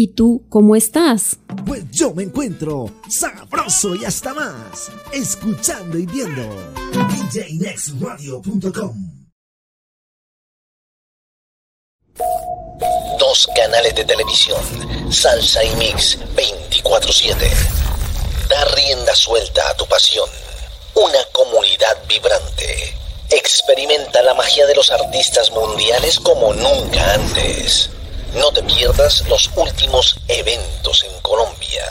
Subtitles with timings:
[0.00, 1.38] ¿Y tú cómo estás?
[1.66, 6.40] Pues yo me encuentro sabroso y hasta más, escuchando y viendo
[7.32, 8.94] djnextradio.com.
[13.18, 14.60] Dos canales de televisión,
[15.10, 17.50] Salsa y Mix 24/7.
[18.48, 20.30] Da rienda suelta a tu pasión.
[20.94, 22.94] Una comunidad vibrante.
[23.30, 27.90] Experimenta la magia de los artistas mundiales como nunca antes.
[28.34, 31.82] No te pierdas los últimos eventos en Colombia.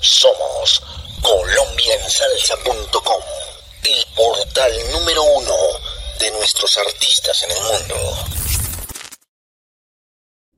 [0.00, 0.82] Somos
[1.22, 3.22] colombiansalsa.com,
[3.84, 5.54] el portal número uno
[6.18, 7.94] de nuestros artistas en el mundo.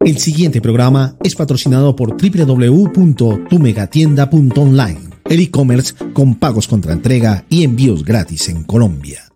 [0.00, 8.02] El siguiente programa es patrocinado por www.tumegatienda.online, el e-commerce con pagos contra entrega y envíos
[8.04, 9.29] gratis en Colombia.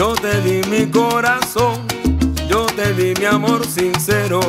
[0.00, 1.86] Yo te di mi corazón,
[2.48, 4.40] yo te di mi amor sincero.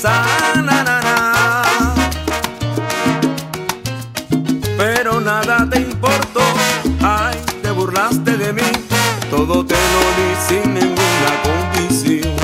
[0.00, 1.32] Sanarana.
[4.78, 6.42] Pero nada te importó,
[7.02, 8.70] ay, te burlaste de mí,
[9.28, 12.36] todo te lo di sin ninguna condición.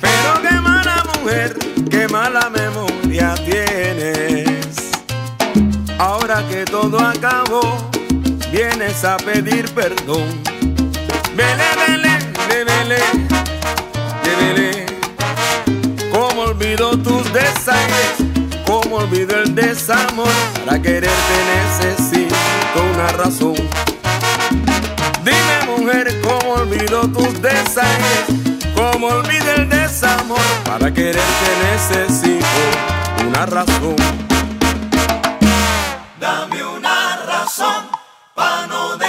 [0.00, 1.58] Pero qué mala mujer,
[1.90, 4.92] qué mala memoria tienes.
[5.98, 7.62] Ahora que todo acabó,
[8.52, 10.57] vienes a pedir perdón.
[11.38, 12.18] Vele, vele,
[12.48, 12.98] vele,
[14.24, 14.86] vele,
[16.10, 18.16] Como olvido tus desaires,
[18.66, 20.32] como olvido el desamor.
[20.66, 22.34] Para quererte necesito
[22.92, 23.54] una razón.
[25.22, 28.24] Dime mujer, cómo olvido tus desaires,
[28.74, 30.40] como olvido el desamor.
[30.64, 32.46] Para quererte necesito
[33.28, 33.94] una razón.
[36.18, 37.86] Dame una razón
[38.34, 39.07] para no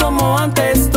[0.00, 0.90] como antes,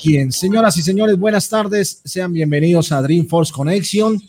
[0.00, 2.00] Señoras y señores, buenas tardes.
[2.04, 4.22] Sean bienvenidos a Dreamforce Connection.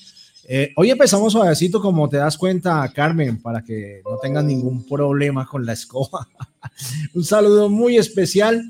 [0.47, 5.45] Eh, hoy empezamos suavecito, como te das cuenta, Carmen, para que no tengas ningún problema
[5.45, 6.27] con la escoba.
[7.13, 8.63] Un saludo muy especial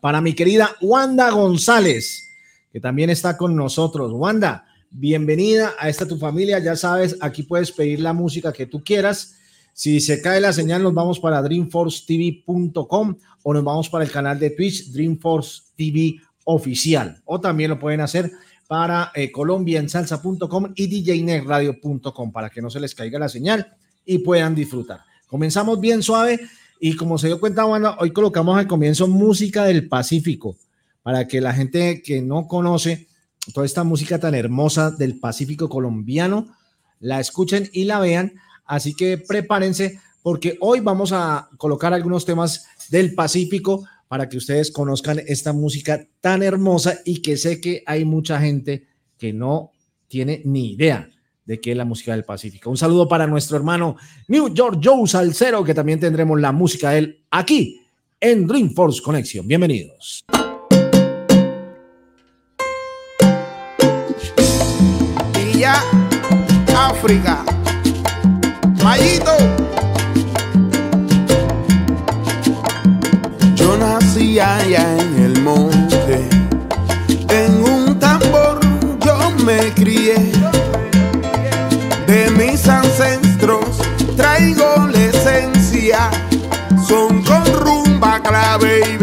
[0.00, 2.28] para mi querida Wanda González,
[2.72, 4.12] que también está con nosotros.
[4.12, 6.60] Wanda, bienvenida a esta tu familia.
[6.60, 9.34] Ya sabes, aquí puedes pedir la música que tú quieras.
[9.82, 14.38] Si se cae la señal, nos vamos para dreamforcetv.com o nos vamos para el canal
[14.38, 17.20] de Twitch Dreamforce TV oficial.
[17.24, 18.30] O también lo pueden hacer
[18.68, 23.74] para eh, colombiansalsa.com y djnetradio.com para que no se les caiga la señal
[24.04, 25.00] y puedan disfrutar.
[25.26, 26.38] Comenzamos bien suave
[26.78, 30.54] y como se dio cuenta, bueno, hoy colocamos al comienzo música del Pacífico
[31.02, 33.08] para que la gente que no conoce
[33.52, 36.54] toda esta música tan hermosa del Pacífico colombiano
[37.00, 38.34] la escuchen y la vean.
[38.72, 44.70] Así que prepárense porque hoy vamos a colocar algunos temas del Pacífico para que ustedes
[44.70, 48.86] conozcan esta música tan hermosa y que sé que hay mucha gente
[49.18, 49.72] que no
[50.08, 51.06] tiene ni idea
[51.44, 52.70] de qué es la música del Pacífico.
[52.70, 53.96] Un saludo para nuestro hermano
[54.28, 57.78] New York Joe Salcero, que también tendremos la música de él aquí
[58.18, 59.46] en Dreamforce Connection.
[59.46, 60.24] Bienvenidos.
[65.34, 65.74] Villa
[66.74, 67.44] África.
[68.82, 69.36] Mayito.
[73.54, 76.28] Yo nací allá en el monte.
[77.28, 78.58] En un tambor
[79.04, 80.16] yo me crié.
[82.06, 83.78] De mis ancestros
[84.16, 86.10] traigo la esencia.
[86.88, 88.96] Son con rumba, clave y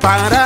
[0.00, 0.39] para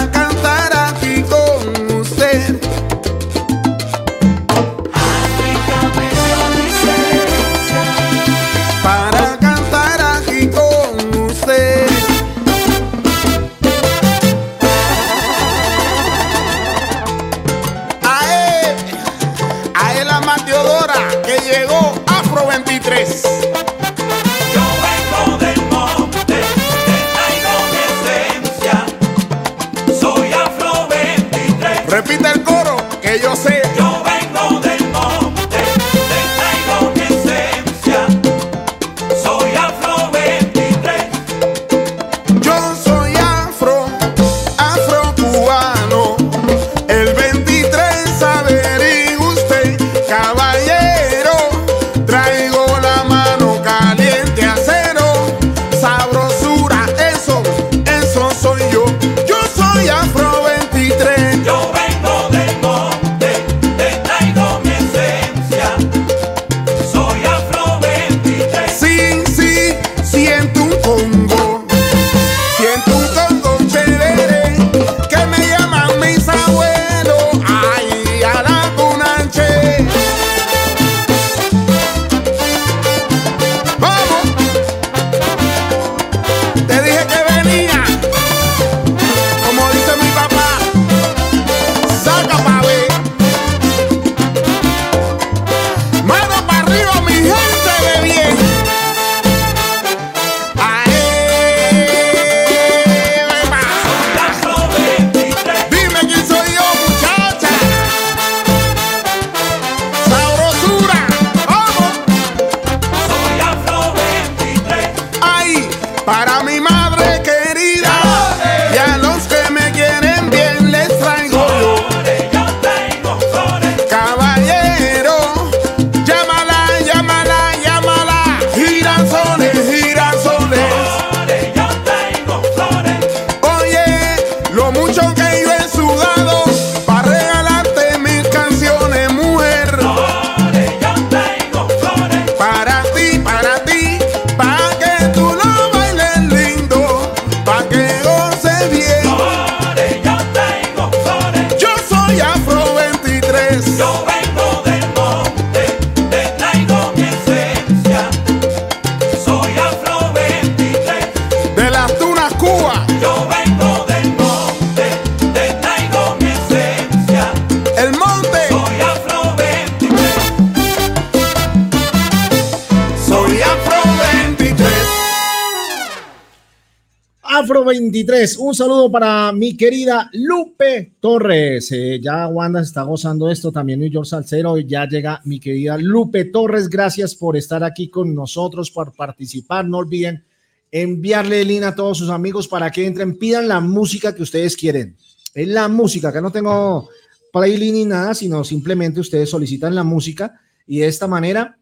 [178.55, 181.73] Un saludo para mi querida Lupe Torres.
[181.73, 184.57] Eh, ya Wanda está gozando esto, también New York Salcero.
[184.59, 186.69] Ya llega mi querida Lupe Torres.
[186.69, 189.67] Gracias por estar aquí con nosotros, por participar.
[189.67, 190.23] No olviden
[190.71, 194.57] enviarle el link a todos sus amigos para que entren, pidan la música que ustedes
[194.57, 194.97] quieren.
[195.35, 196.89] Es la música, que no tengo
[197.33, 201.59] playlist ni nada, sino simplemente ustedes solicitan la música y de esta manera,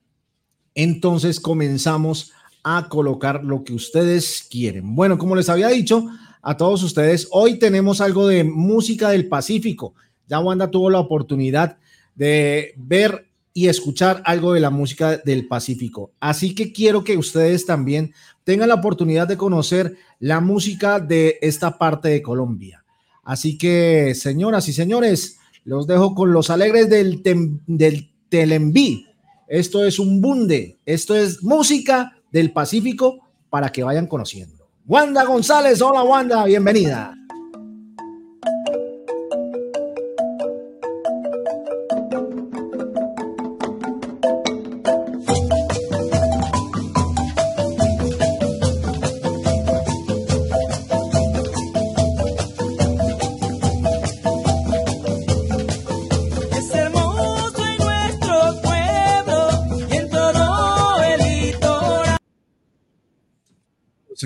[0.74, 2.32] entonces comenzamos
[2.64, 4.94] a colocar lo que ustedes quieren.
[4.94, 6.06] Bueno, como les había dicho
[6.42, 9.94] a todos ustedes, hoy tenemos algo de música del Pacífico.
[10.26, 11.78] Ya Wanda tuvo la oportunidad
[12.16, 16.10] de ver y escuchar algo de la música del Pacífico.
[16.18, 21.78] Así que quiero que ustedes también tengan la oportunidad de conocer la música de esta
[21.78, 22.84] parte de Colombia.
[23.22, 29.06] Así que, señoras y señores, los dejo con los alegres del, del Telenví.
[29.46, 34.61] Esto es un bunde, esto es música del Pacífico para que vayan conociendo.
[34.86, 37.14] Wanda González, hola Wanda, bienvenida.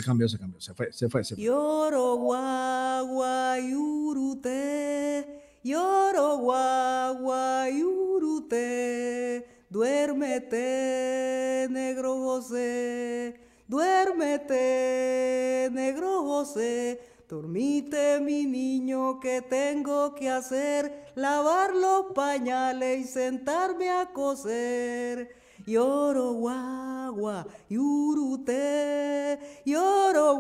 [0.07, 1.25] Cambió, se cambió, se fue, se fue.
[1.25, 1.45] Se fue.
[1.45, 3.57] Lloro guagua
[5.63, 7.69] lloro guagua
[9.69, 17.01] duérmete negro José, duérmete negro José.
[17.29, 25.35] Dormite mi niño que tengo que hacer, lavar los pañales y sentarme a coser.
[25.67, 30.37] Lloro guagua, yurute, lloro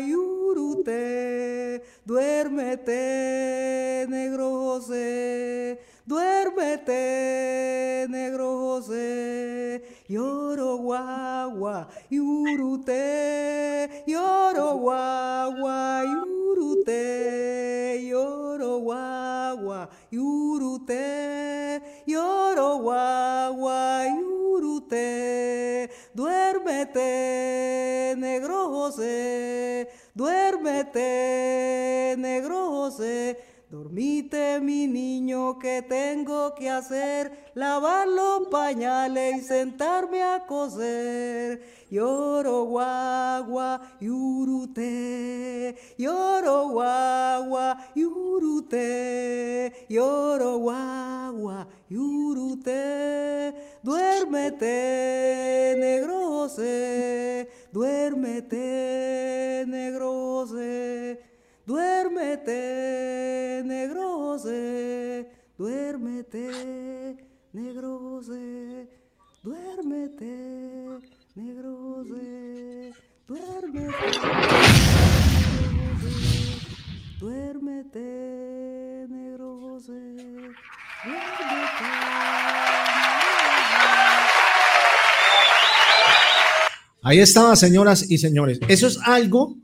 [0.00, 19.88] yurute, duérmete, negro José, duérmete, negro José, lloro guagua, yurute, lloro guagua, yurute, lloro guagua,
[20.10, 21.80] yurute,
[22.12, 33.52] lloro guagua, yurute, duérmete, negro José, duérmete, negro José.
[33.72, 41.62] Dormite mi niño que tengo que hacer, lavar los pañales y sentarme a coser.
[41.90, 53.54] Lloro guagua, yurute, lloro guagua, yurute, lloro guagua, yurute.
[53.82, 54.76] Duérmete,
[55.78, 60.12] negro José, duérmete, negro.
[61.64, 67.16] Duérmete, negro José, duérmete,
[67.52, 68.88] negro José,
[69.44, 71.00] duérmete,
[71.36, 72.92] negro José,
[73.28, 74.10] duérmete,
[77.20, 79.78] duérmete, negro
[87.04, 88.60] Ahí estaba, señoras y señores.
[88.68, 89.56] Eso es algo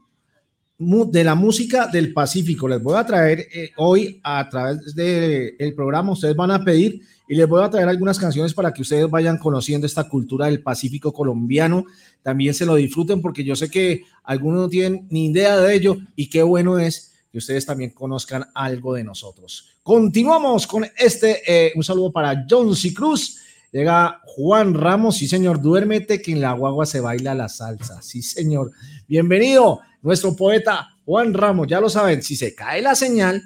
[0.76, 2.66] de la música del Pacífico.
[2.66, 7.00] Les voy a traer eh, hoy a través del el programa, ustedes van a pedir
[7.28, 10.62] y les voy a traer algunas canciones para que ustedes vayan conociendo esta cultura del
[10.62, 11.84] Pacífico colombiano.
[12.22, 15.96] También se lo disfruten porque yo sé que algunos no tienen ni idea de ello
[16.16, 19.76] y qué bueno es que ustedes también conozcan algo de nosotros.
[19.84, 22.92] Continuamos con este, eh, un saludo para John C.
[22.92, 23.38] Cruz.
[23.70, 28.22] Llega Juan Ramos, sí señor, duérmete que en la guagua se baila la salsa, sí
[28.22, 28.72] señor.
[29.06, 33.42] Bienvenido nuestro poeta Juan Ramos, ya lo saben, si se cae la señal,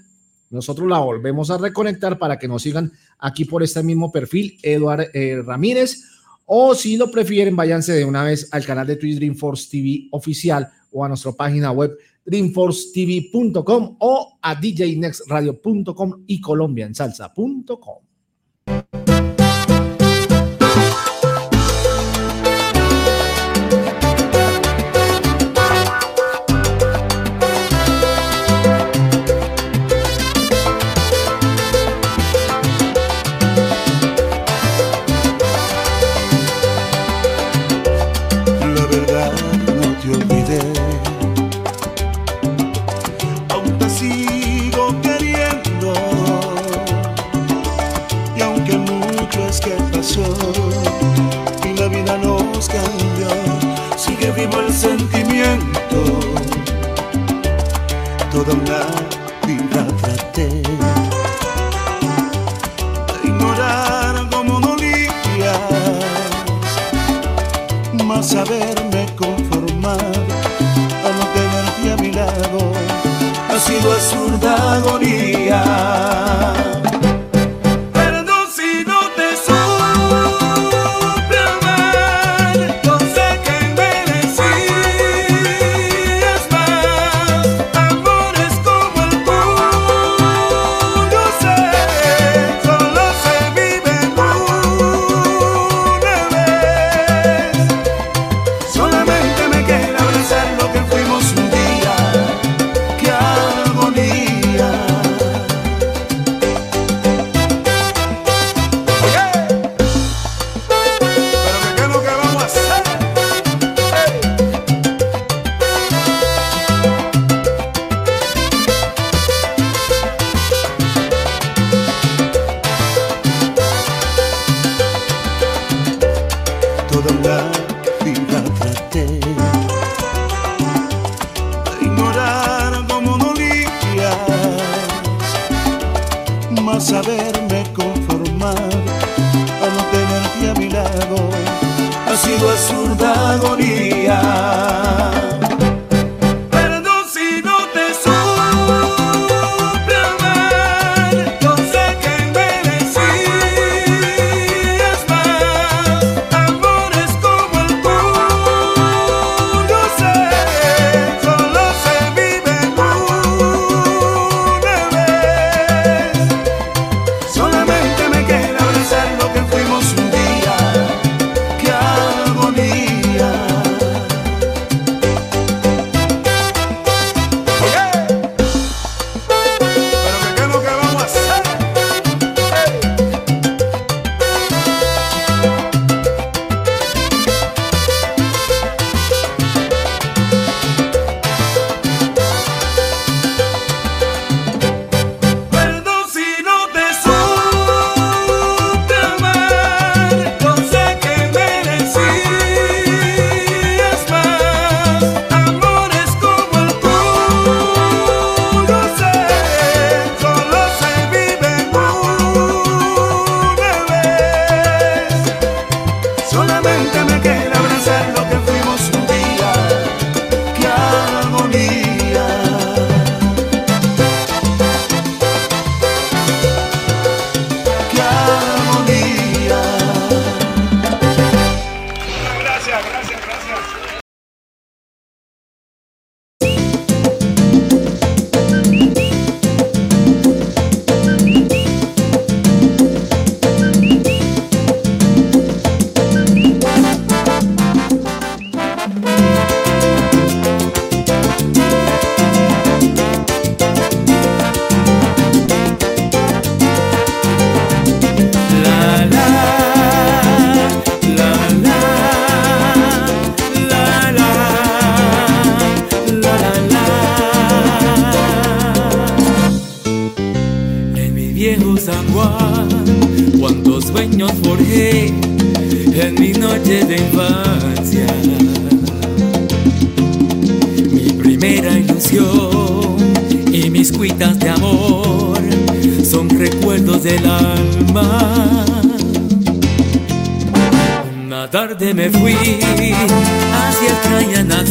[0.50, 5.08] nosotros la volvemos a reconectar para que nos sigan aquí por este mismo perfil, Eduard
[5.12, 6.04] eh, Ramírez,
[6.44, 10.70] o si lo prefieren, váyanse de una vez al canal de Twitch Dreamforce TV oficial
[10.92, 18.11] o a nuestra página web dreamforcetv.com o a djnextradio.com y colombiansalsa.com.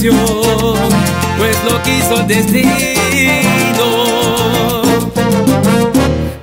[0.09, 2.71] pues lo quiso el destino.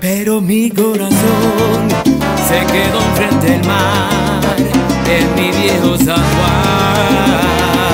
[0.00, 1.88] Pero mi corazón
[2.46, 4.56] se quedó enfrente del mar,
[5.06, 7.87] en mi viejo San Juan.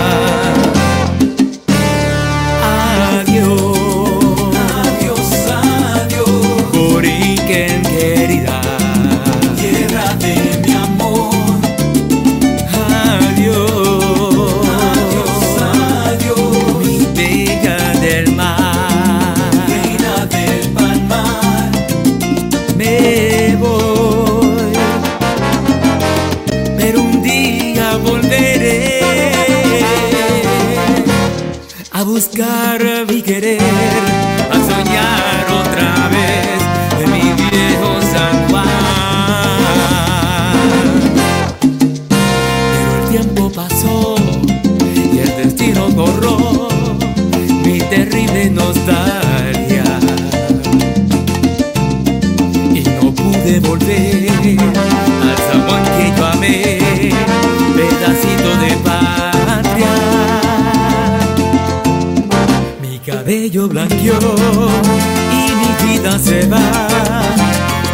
[63.90, 66.61] Y mi vida se va.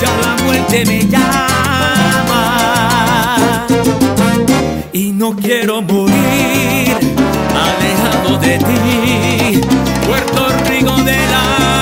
[0.00, 1.30] Ya la muerte me llama
[4.92, 6.96] y no quiero morir
[7.54, 9.60] alejado de ti,
[10.06, 11.79] Puerto Rico del alma.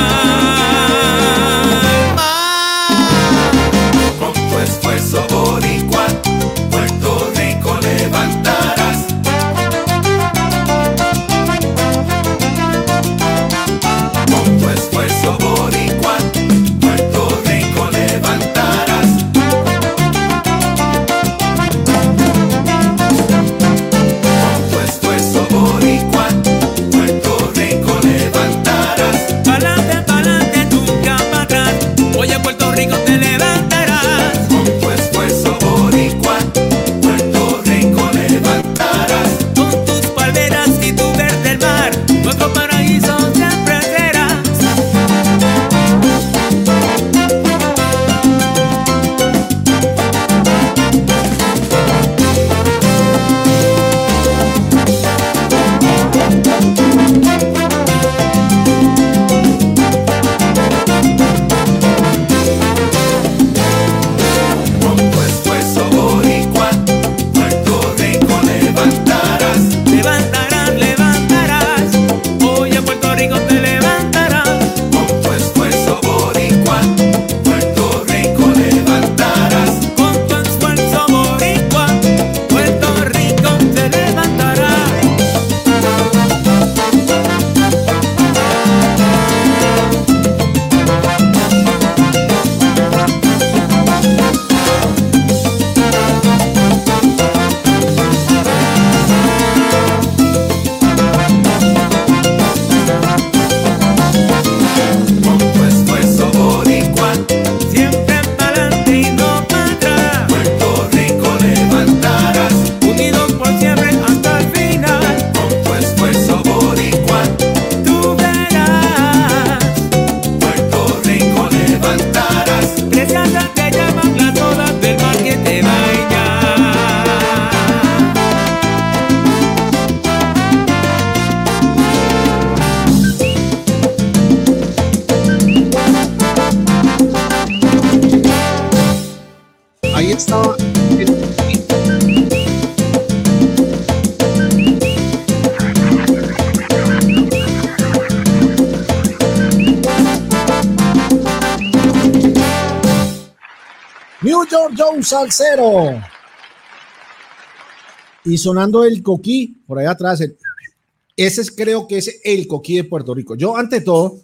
[158.24, 160.20] Y sonando el coquí por ahí atrás.
[160.20, 163.34] ese es, creo que es el coquí de Puerto Rico.
[163.34, 164.18] Yo, ante todo,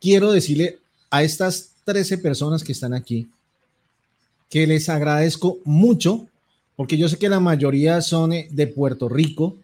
[0.00, 0.78] quiero decirle
[1.10, 3.28] a estas 13 personas que están aquí
[4.50, 6.26] que les agradezco mucho,
[6.74, 9.56] porque yo sé que la mayoría son eh, de Puerto Rico,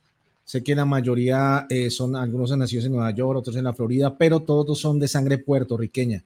[0.45, 3.75] sé que la mayoría eh, son, algunos son nacidos en Nueva York, otros en la
[3.75, 6.23] Florida, pero todos son de sangre puertorriqueña.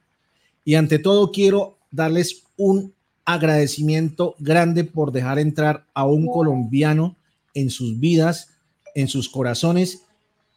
[0.62, 2.92] Y ante todo quiero darles un
[3.24, 7.16] agradecimiento grande por dejar entrar a un colombiano
[7.54, 8.48] en sus vidas,
[8.94, 10.02] en sus corazones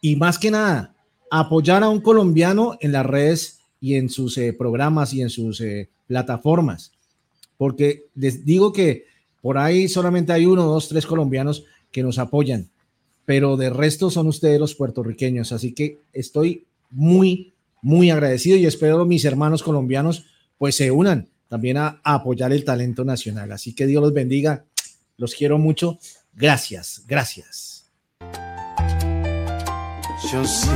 [0.00, 0.94] y más que nada,
[1.30, 5.60] apoyar a un colombiano en las redes y en sus eh, programas y en sus
[5.60, 6.92] eh, plataformas.
[7.56, 9.04] Porque les digo que
[9.40, 12.70] por ahí solamente hay uno, dos, tres colombianos que nos apoyan,
[13.24, 19.04] pero de resto son ustedes los puertorriqueños, así que estoy muy, muy agradecido y espero
[19.04, 20.26] mis hermanos colombianos
[20.58, 23.52] pues se unan también a, apoyar el talento nacional.
[23.52, 24.64] Así que Dios los bendiga,
[25.16, 25.98] los quiero mucho,
[26.32, 27.90] gracias, gracias.
[30.32, 30.68] Yo sí.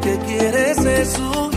[0.00, 1.47] Que quieres es huir,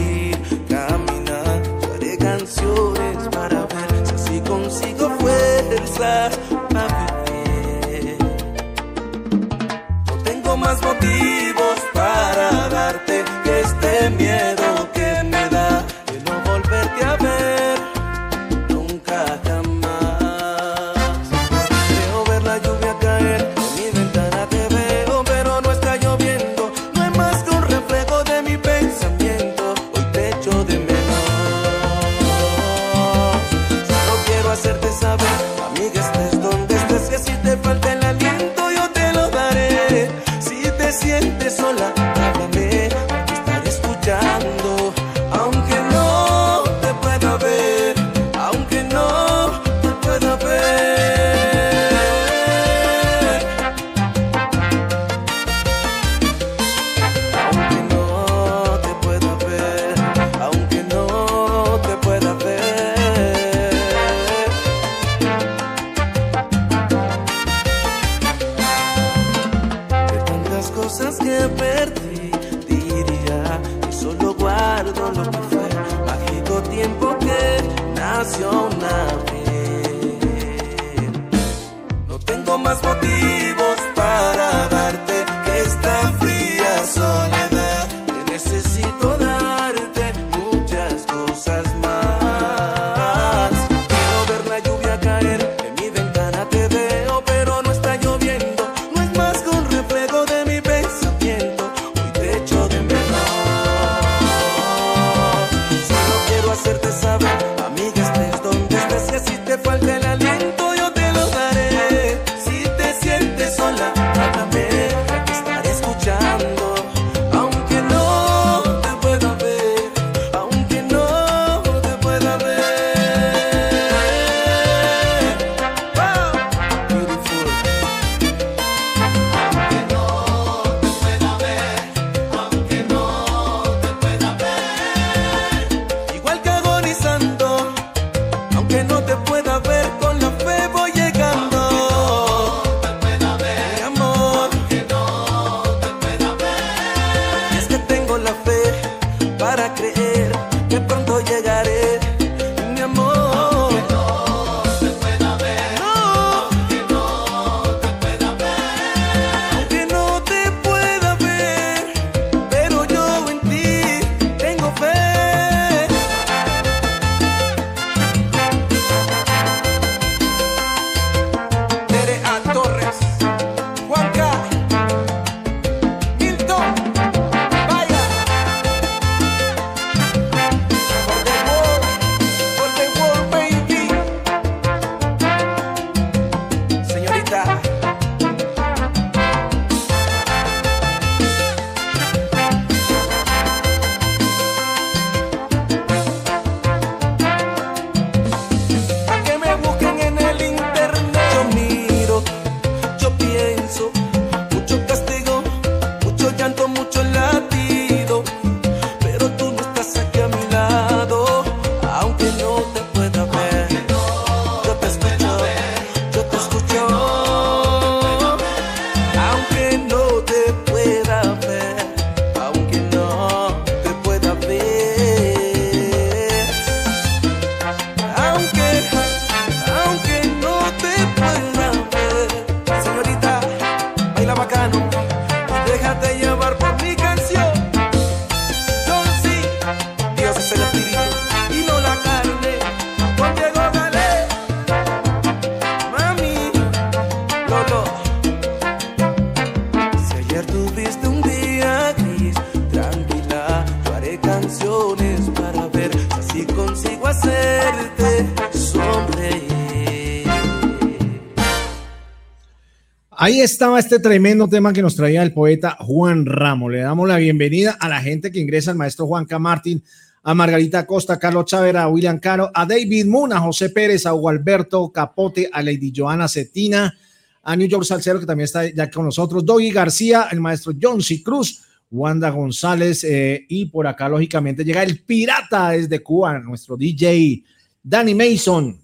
[263.24, 266.72] Ahí estaba este tremendo tema que nos traía el poeta Juan Ramos.
[266.72, 269.38] Le damos la bienvenida a la gente que ingresa al maestro Juan K.
[269.38, 269.84] Martín,
[270.24, 274.08] a Margarita Costa, a Carlos Chávez, a William Caro, a David Moon, a José Pérez,
[274.08, 276.98] a Hugo Alberto Capote, a Lady Joana Cetina,
[277.44, 281.00] a New York Salcero, que también está ya con nosotros, Doggy García, el maestro John
[281.04, 281.22] C.
[281.22, 281.62] Cruz,
[281.92, 287.44] Wanda González, eh, y por acá, lógicamente, llega el pirata desde Cuba, nuestro DJ
[287.84, 288.82] Danny Mason,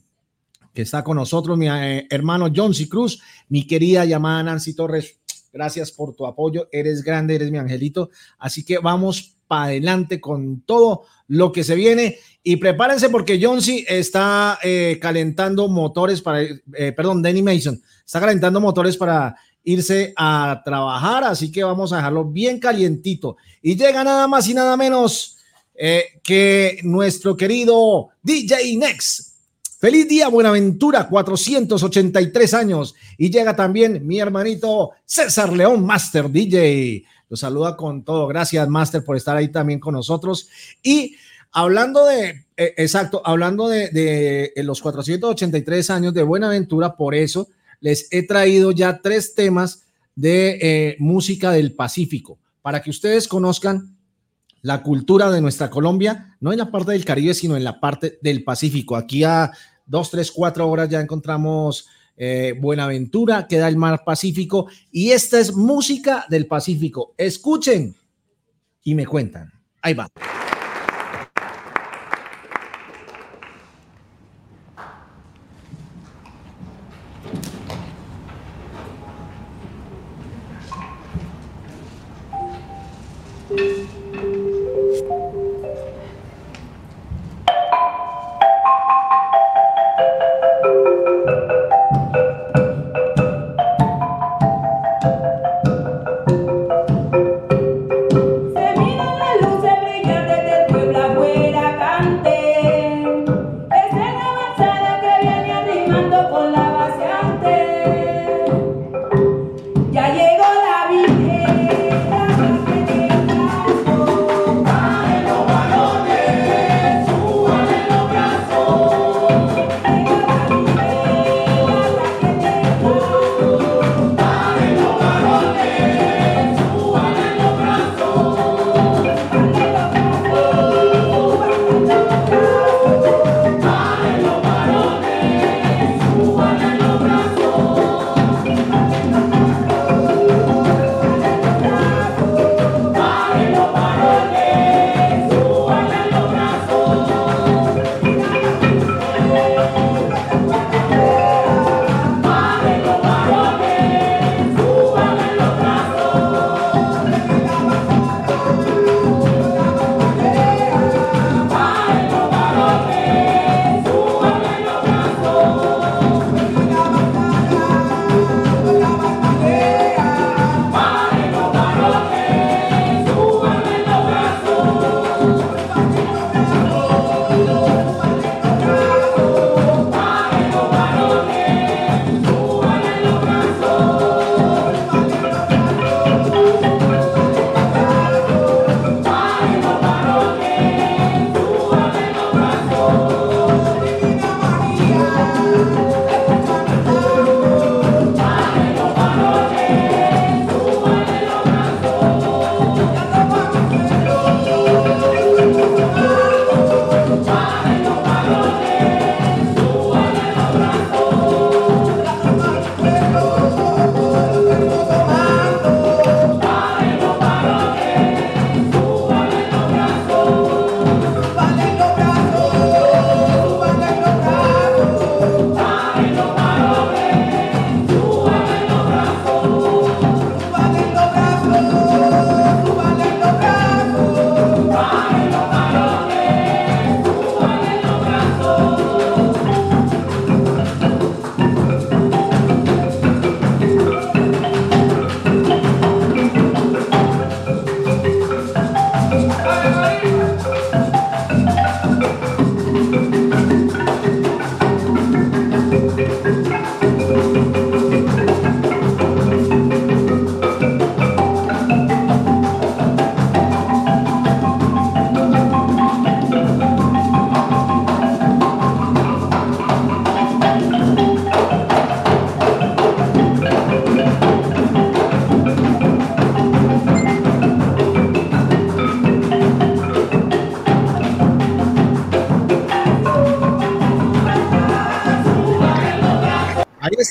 [0.77, 2.87] que está con nosotros, mi eh, hermano John C.
[2.87, 3.19] Cruz,
[3.49, 5.17] mi querida llamada Nancy Torres.
[5.51, 6.69] Gracias por tu apoyo.
[6.71, 8.11] Eres grande, eres mi angelito.
[8.37, 12.19] Así que vamos para adelante con todo lo que se viene.
[12.43, 13.85] Y prepárense porque John C.
[13.87, 20.61] está eh, calentando motores para, eh, perdón, Danny Mason está calentando motores para irse a
[20.63, 21.23] trabajar.
[21.23, 23.37] Así que vamos a dejarlo bien calientito.
[23.63, 25.39] Y llega nada más y nada menos
[25.73, 29.26] eh, que nuestro querido DJ Next.
[29.79, 32.95] Feliz día, Buenaventura, 483 años.
[33.15, 37.05] Y llega también mi hermanito César León, Master DJ.
[37.29, 38.25] Lo saluda con todo.
[38.25, 40.49] Gracias, Master, por estar ahí también con nosotros.
[40.81, 41.15] Y
[41.51, 47.47] hablando de, eh, exacto, hablando de, de, de los 483 años de Buenaventura, por eso
[47.79, 49.83] les he traído ya tres temas
[50.15, 53.95] de eh, música del Pacífico, para que ustedes conozcan
[54.67, 58.19] la cultura de nuestra Colombia, no en la parte del Caribe, sino en la parte
[58.21, 58.97] del Pacífico.
[58.97, 59.49] Aquí a
[59.85, 61.87] dos, tres, cuatro horas ya encontramos
[62.17, 67.13] eh, Buenaventura, queda el mar Pacífico, y esta es música del Pacífico.
[67.17, 67.95] Escuchen
[68.83, 69.53] y me cuentan.
[69.81, 70.09] Ahí va.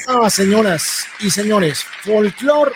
[0.01, 2.73] Estaba, señoras y señores, folclor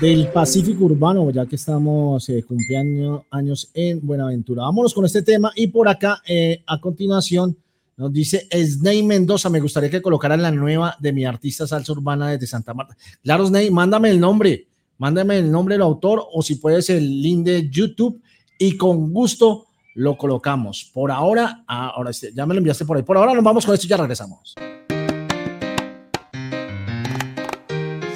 [0.00, 4.62] del Pacífico Urbano, ya que estamos eh, cumpliendo años en Buenaventura.
[4.62, 7.56] Vámonos con este tema y por acá, eh, a continuación,
[7.96, 12.30] nos dice Sney Mendoza, me gustaría que colocaran la nueva de mi artista salsa urbana
[12.30, 12.96] desde Santa Marta.
[13.22, 14.66] Claro, Sney, mándame el nombre,
[14.98, 18.20] mándame el nombre del autor o si puedes el link de YouTube
[18.58, 20.90] y con gusto lo colocamos.
[20.92, 23.04] Por ahora, ah, ahora ya me lo enviaste por ahí.
[23.04, 24.56] Por ahora nos vamos con esto y ya regresamos.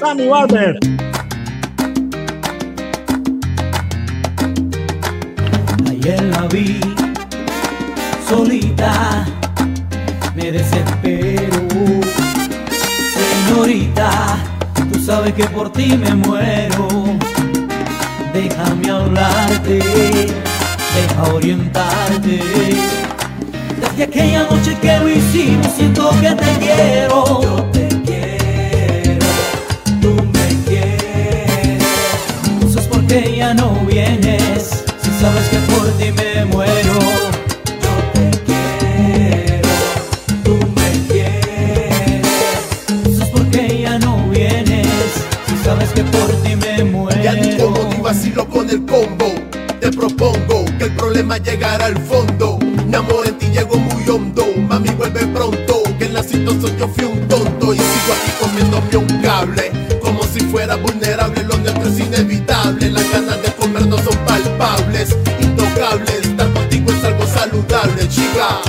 [0.00, 0.78] Sammy Barber.
[5.90, 6.80] Ayer la vi
[8.28, 9.26] solita,
[10.36, 11.60] me desespero.
[13.12, 14.38] Señorita,
[14.92, 16.88] tú sabes que por ti me muero.
[18.32, 19.78] Déjame hablarte,
[20.94, 22.40] deja orientarte.
[23.80, 27.77] Desde aquella noche que lo hicimos, siento que te quiero.
[33.54, 34.84] No vienes?
[35.02, 36.98] Si sabes que por ti me muero.
[37.82, 39.68] Yo te quiero,
[40.44, 42.26] tú me quieres.
[42.88, 44.86] Entonces, ¿por qué ya no vienes?
[45.46, 47.22] Si sabes que por ti me muero.
[47.22, 49.32] Ya ni como ni vacilo con el combo.
[49.80, 52.58] Te propongo que el problema llegará al fondo.
[52.86, 54.44] Mi amor en ti llegó muy hondo.
[54.68, 55.82] Mami, vuelve pronto.
[55.98, 57.74] Que en la situación yo fui un tonto.
[57.74, 59.70] Y sigo aquí comiéndome un cable.
[60.02, 61.27] Como si fuera vulnerable.
[63.10, 65.16] Las ganas de comer no son palpables.
[65.40, 66.26] Intocables.
[66.26, 68.67] Estar contigo es algo saludable, chica.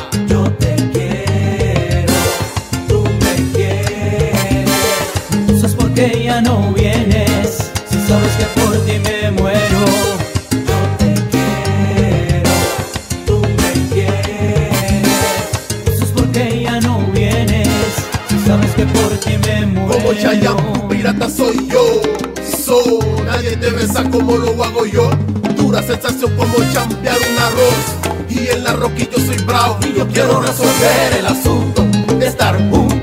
[25.95, 28.29] Sensación como champear un arroz.
[28.29, 31.83] Y en la roquilla yo soy bravo y yo quiero resolver el asunto
[32.19, 32.99] de estar juntos.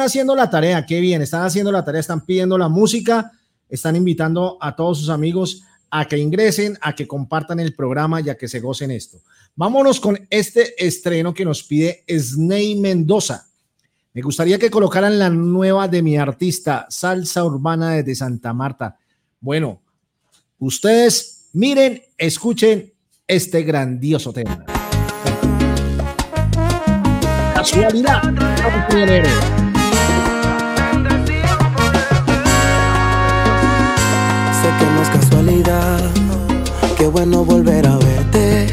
[0.00, 3.32] Están haciendo la tarea, qué bien, están haciendo la tarea, están pidiendo la música,
[3.68, 8.30] están invitando a todos sus amigos a que ingresen, a que compartan el programa y
[8.30, 9.18] a que se gocen esto.
[9.54, 13.46] Vámonos con este estreno que nos pide Sney Mendoza.
[14.14, 18.96] Me gustaría que colocaran la nueva de mi artista, Salsa Urbana desde Santa Marta.
[19.38, 19.82] Bueno,
[20.58, 22.90] ustedes miren, escuchen
[23.26, 24.64] este grandioso tema.
[27.54, 28.22] Casualidad.
[34.60, 36.00] Sé que no es casualidad,
[36.98, 38.66] qué bueno volver a verte.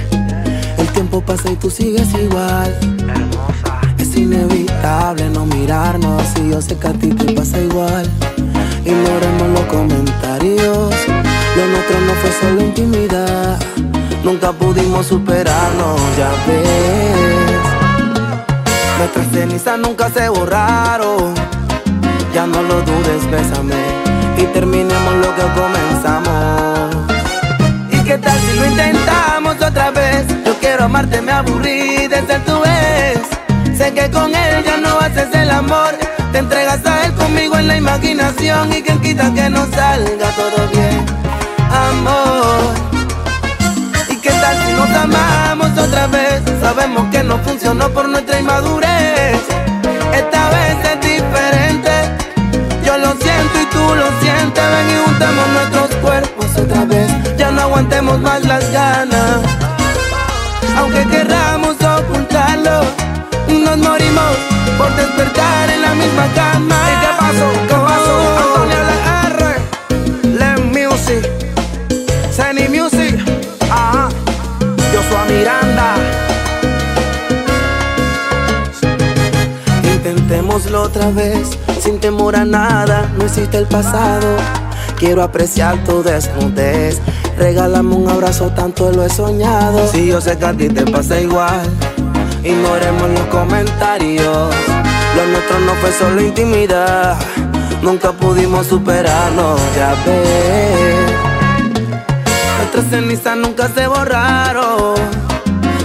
[0.77, 2.77] El tiempo pasa y tú sigues igual.
[3.97, 8.05] Es inevitable no mirarnos y yo sé que a ti te pasa igual.
[8.83, 10.93] Ignoremos los comentarios,
[11.55, 13.57] lo nuestro no fue solo intimidad.
[14.25, 17.61] Nunca pudimos superarnos, ya ves.
[18.97, 21.33] Nuestras cenizas nunca se borraron.
[22.33, 24.16] Ya no lo dudes, bésame
[24.53, 26.95] terminemos lo que comenzamos.
[27.91, 30.25] ¿Y qué tal si lo intentamos otra vez?
[30.45, 33.19] Yo quiero amarte, me aburrí de tu vez.
[33.77, 35.95] Sé que con él ya no haces el amor.
[36.31, 40.67] Te entregas a él conmigo en la imaginación y quien quita que no salga todo
[40.73, 41.05] bien,
[41.71, 42.73] amor.
[44.09, 46.41] ¿Y qué tal si nos amamos otra vez?
[46.61, 49.39] Sabemos que no funcionó por nuestra inmadurez.
[50.13, 51.91] Esta vez es diferente.
[52.85, 54.26] Yo lo siento y tú lo sientes.
[54.53, 57.09] Ven y juntemos nuestros cuerpos otra vez.
[57.37, 59.41] Ya no aguantemos más las ganas.
[60.77, 62.81] Aunque querramos ocultarlo,
[63.47, 64.37] nos morimos
[64.77, 66.75] por despertar en la misma cama.
[66.91, 67.51] ¿Y qué pasó?
[67.67, 68.15] ¿Qué pasó?
[68.45, 69.39] Antonio LR,
[70.39, 71.29] Lem Music,
[72.35, 73.19] Sunny Music,
[73.69, 74.09] ajá.
[74.93, 76.16] Joshua Miranda.
[80.27, 84.35] Intentémoslo otra vez, sin temor a nada, no existe el pasado.
[84.97, 86.99] Quiero apreciar tu desnudez,
[87.37, 89.89] regálame un abrazo, tanto lo he soñado.
[89.89, 91.61] Si yo sé que a ti te pasa igual,
[92.43, 94.53] ignoremos los comentarios.
[95.15, 97.15] Lo nuestro no fue solo intimidad,
[97.81, 101.09] nunca pudimos superarnos, ya ves.
[102.57, 104.95] Nuestras cenizas nunca se borraron.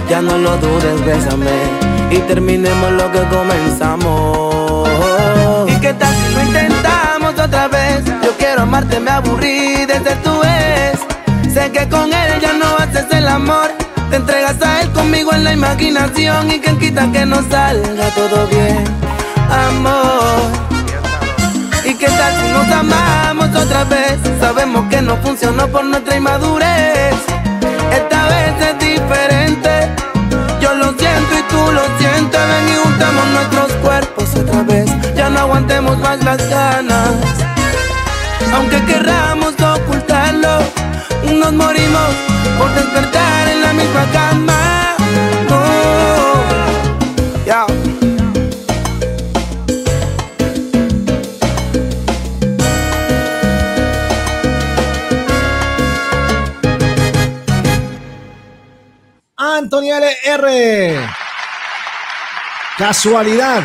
[0.09, 1.82] Ya no lo dudes, bésame
[2.13, 4.89] y terminemos lo que comenzamos.
[5.67, 8.03] ¿Y qué tal si lo intentamos otra vez?
[8.23, 10.99] Yo quiero amarte, me aburrí de ser tu vez.
[11.53, 13.71] Sé que con él ya no haces el amor.
[14.09, 18.45] Te entregas a él conmigo en la imaginación y quien quita que no salga todo
[18.47, 18.83] bien,
[19.49, 20.51] amor.
[21.83, 24.19] ¿Y qué tal si nos amamos otra vez?
[24.39, 27.15] Sabemos que no funcionó por nuestra inmadurez.
[27.91, 29.82] Esta vez es diferente.
[31.53, 32.41] Tú lo sientes.
[32.49, 34.89] Ven y juntamos nuestros cuerpos otra vez.
[35.15, 37.13] Ya no aguantemos más las ganas.
[38.55, 40.55] Aunque querramos ocultarlo,
[41.39, 42.09] nos morimos
[42.57, 44.95] por despertar en la misma cama.
[45.49, 46.43] Oh,
[47.45, 47.65] yeah.
[59.37, 61.22] Antonio LR.
[62.77, 63.63] Casualidad.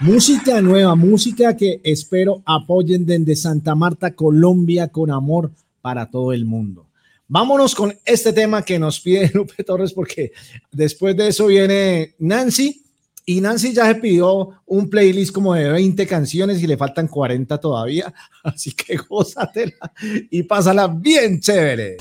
[0.00, 6.44] Música nueva, música que espero apoyen desde Santa Marta, Colombia, con amor para todo el
[6.44, 6.88] mundo.
[7.28, 10.32] Vámonos con este tema que nos pide Lupe Torres, porque
[10.72, 12.82] después de eso viene Nancy.
[13.24, 17.56] Y Nancy ya se pidió un playlist como de 20 canciones y le faltan 40
[17.58, 18.12] todavía.
[18.42, 19.92] Así que gózatela
[20.28, 21.98] y pásala bien chévere.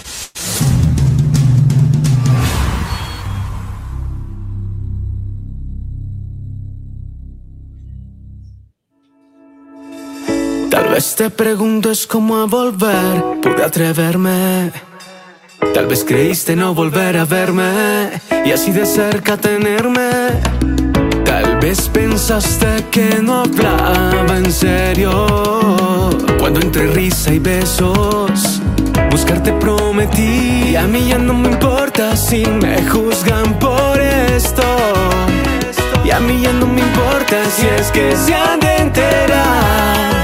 [11.01, 14.71] Vez te preguntes cómo volver, pude atreverme.
[15.73, 18.11] Tal vez creíste no volver a verme
[18.45, 20.11] y así de cerca tenerme.
[21.25, 26.11] Tal vez pensaste que no hablaba en serio.
[26.37, 28.61] Cuando entre risa y besos,
[29.09, 30.69] buscarte prometí.
[30.71, 34.63] Y a mí ya no me importa si me juzgan por esto.
[36.05, 40.20] Y a mí ya no me importa si es que se han de enterar.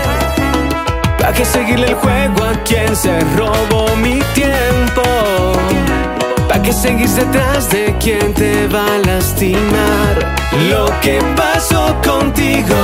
[1.27, 5.03] Ya que seguirle el juego a quien se robó mi tiempo.
[6.47, 10.15] Pa' que seguís detrás de quien te va a lastimar.
[10.69, 12.77] Lo que pasó contigo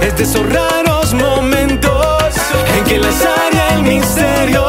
[0.00, 2.32] es de esos raros momentos
[2.78, 3.08] en que la
[3.46, 4.64] área el misterio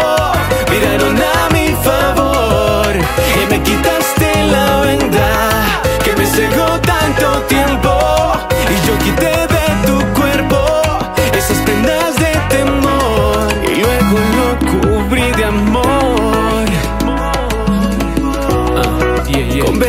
[0.69, 5.29] miraron a mi favor y me quitaste la venda
[6.03, 7.89] que me cegó tanto tiempo
[8.69, 9.56] y yo quité de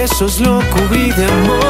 [0.08, 1.68] besos lo cubrí de amor.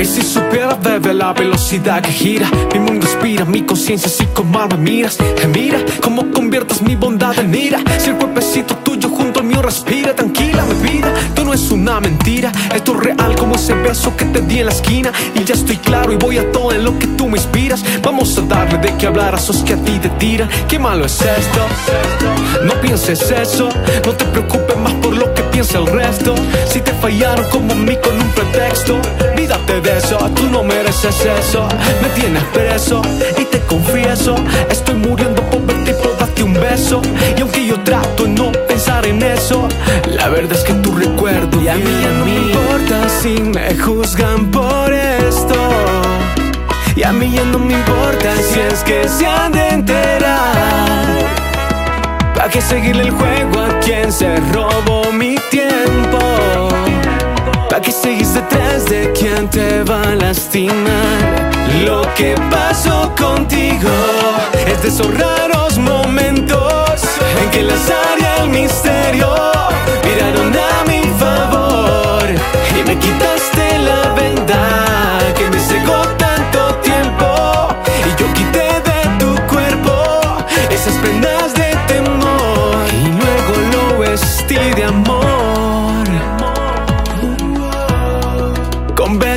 [0.00, 4.66] Y si supiera, bebe, la velocidad que gira Mi mundo expira, mi conciencia así como
[4.66, 5.18] me miras
[5.54, 9.08] Mira cómo conviertes mi bondad en ira Si el cuerpecito tuyo
[9.44, 13.74] mío respira Tranquila, mi vida, esto no es una mentira Esto es real como ese
[13.74, 15.12] beso que te di en la esquina.
[15.34, 17.84] Y ya estoy claro y voy a todo en lo que tú me inspiras.
[18.02, 20.48] Vamos a darle de qué hablar a esos que a ti te tiran.
[20.68, 21.60] Qué malo es esto.
[22.64, 23.68] No pienses eso
[24.04, 26.34] No te preocupes más por lo que piensa el resto.
[26.66, 31.16] Si te fallaron como a mí con un pretexto Olvídate de eso, tú no mereces
[31.24, 31.68] eso.
[32.02, 33.00] Me tienes preso
[33.38, 34.34] y te confieso
[34.68, 37.00] Estoy muriendo por verte y por darte un beso.
[37.36, 39.68] Y aunque yo trato en no pensar en eso
[40.16, 43.74] La verdad es que tu recuerdo Y a mí ya no me importa si me
[43.76, 45.54] juzgan por esto.
[46.96, 51.04] Y a mí ya no me importa si es que se han de enterar.
[52.34, 56.18] ¿Para qué seguirle el juego a quien se robó mi tiempo?
[57.68, 61.20] ¿Para qué seguís detrás de quien te va a lastimar?
[61.84, 63.94] Lo que pasó contigo
[64.66, 67.02] es de esos raros momentos
[67.40, 67.74] en que la
[68.22, 69.28] y el misterio
[70.04, 72.24] miraron a mi favor
[72.78, 74.60] y me quitaste la venda
[75.36, 76.23] que me cegó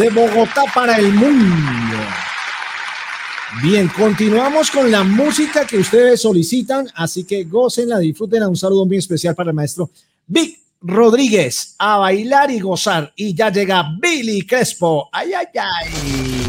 [0.00, 1.96] de Bogotá para el mundo.
[3.62, 8.42] Bien, continuamos con la música que ustedes solicitan, así que gócenla, disfruten.
[8.44, 9.90] Un saludo muy especial para el maestro
[10.26, 11.74] Vic Rodríguez.
[11.78, 13.12] A bailar y gozar.
[13.14, 15.10] Y ya llega Billy Crespo.
[15.12, 16.39] Ay, ay, ay.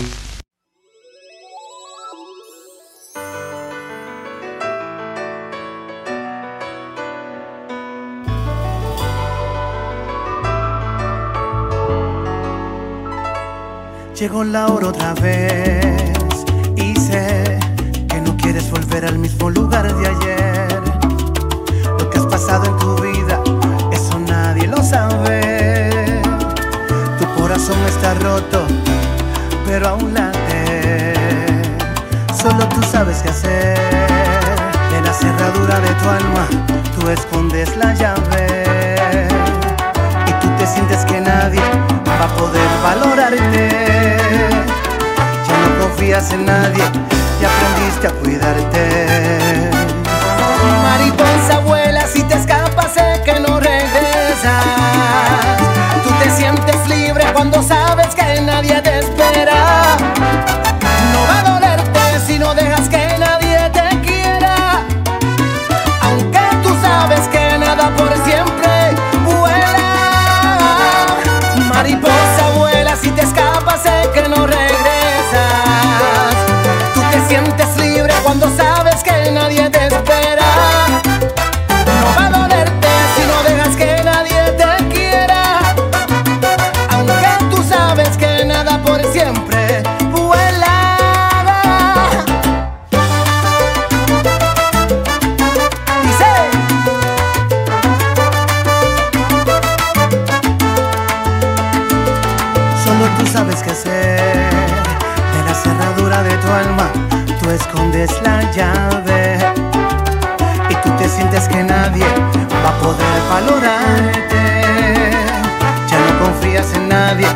[14.22, 16.13] Llegó la hora otra vez
[16.76, 17.59] y sé
[18.07, 20.80] que no quieres volver al mismo lugar de ayer.
[21.97, 23.41] Lo que has pasado en tu vida,
[23.91, 26.22] eso nadie lo sabe.
[27.17, 28.63] Tu corazón está roto,
[29.65, 31.13] pero aún late.
[32.39, 33.76] Solo tú sabes qué hacer.
[34.95, 36.47] En la cerradura de tu alma,
[36.95, 38.65] tú escondes la llave.
[40.28, 41.61] Y tú te sientes que nadie
[42.05, 43.90] va a poder valorarte.
[46.02, 46.84] Confías en nadie
[47.39, 49.70] y aprendiste a cuidarte.
[50.82, 54.66] Mariposa vuela si te escapas sé que no regresas.
[56.04, 59.80] Tú te sientes libre cuando sabes que nadie te espera.
[107.72, 109.38] escondes la llave
[110.69, 112.05] y tú te sientes que nadie
[112.63, 114.72] va a poder valorarte.
[115.88, 117.28] Ya no confías en nadie,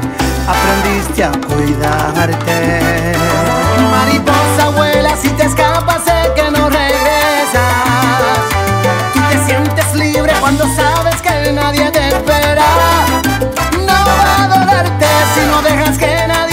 [0.53, 3.13] aprendiste a cuidarte.
[3.91, 7.61] Mariposa vuela si te escapas sé que no regresas.
[9.13, 12.65] Tú te sientes libre cuando sabes que nadie te espera.
[13.87, 16.44] No va a adorarte si no dejas que nadie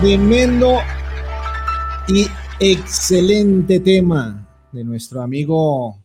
[0.00, 0.80] Tremendo
[2.08, 2.26] y
[2.58, 6.02] excelente tema de nuestro amigo.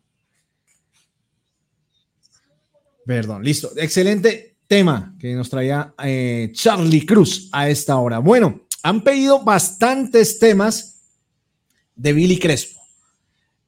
[3.08, 3.72] Perdón, listo.
[3.76, 8.20] Excelente tema que nos traía eh, Charlie Cruz a esta hora.
[8.20, 11.02] Bueno, han pedido bastantes temas
[11.96, 12.80] de Billy Crespo.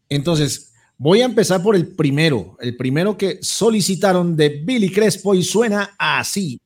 [0.09, 5.41] Entonces, voy a empezar por el primero, el primero que solicitaron de Billy Crespo y
[5.41, 6.59] suena así.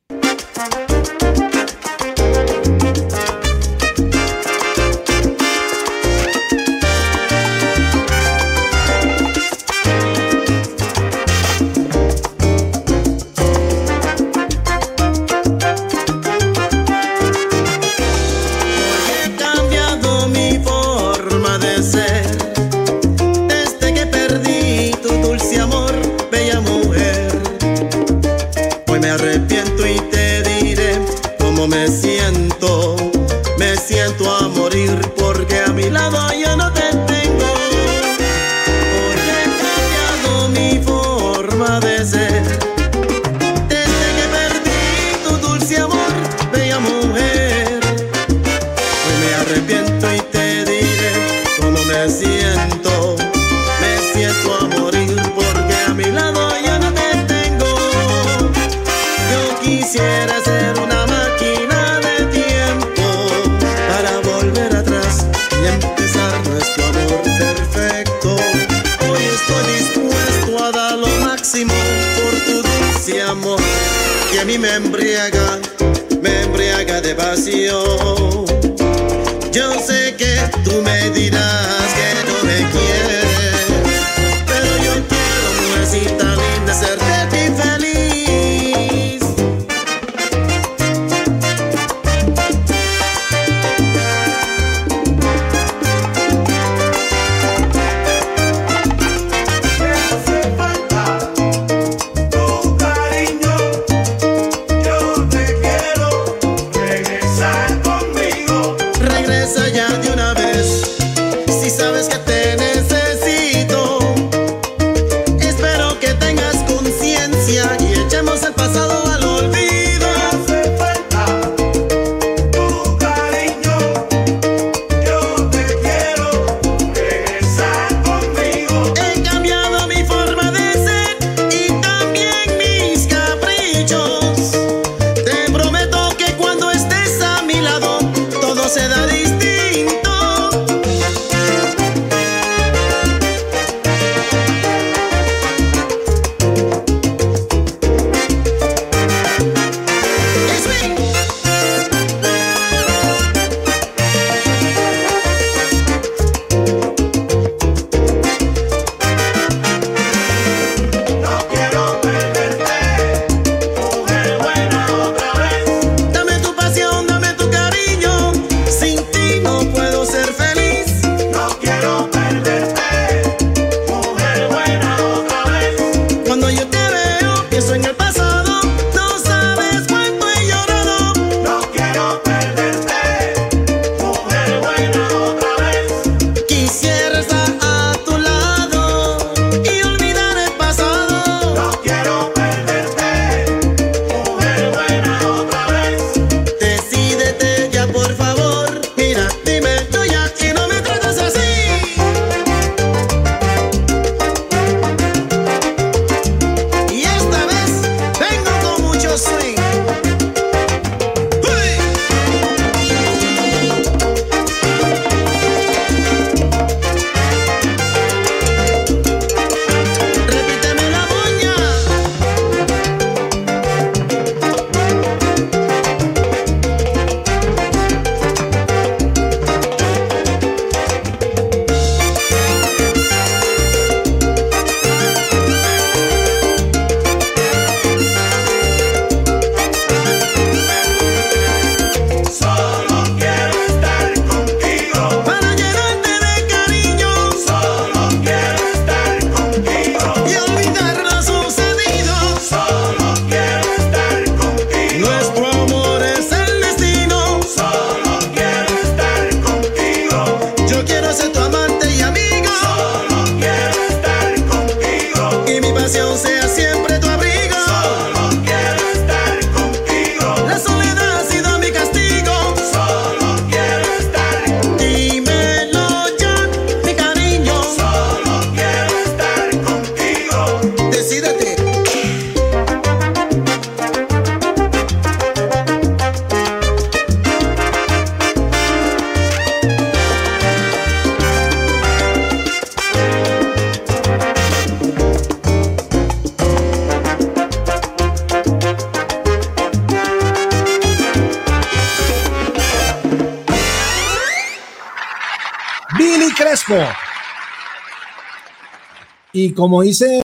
[309.63, 310.21] Como dice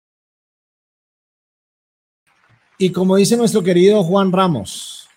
[2.77, 5.07] y como dice nuestro querido Juan Ramos,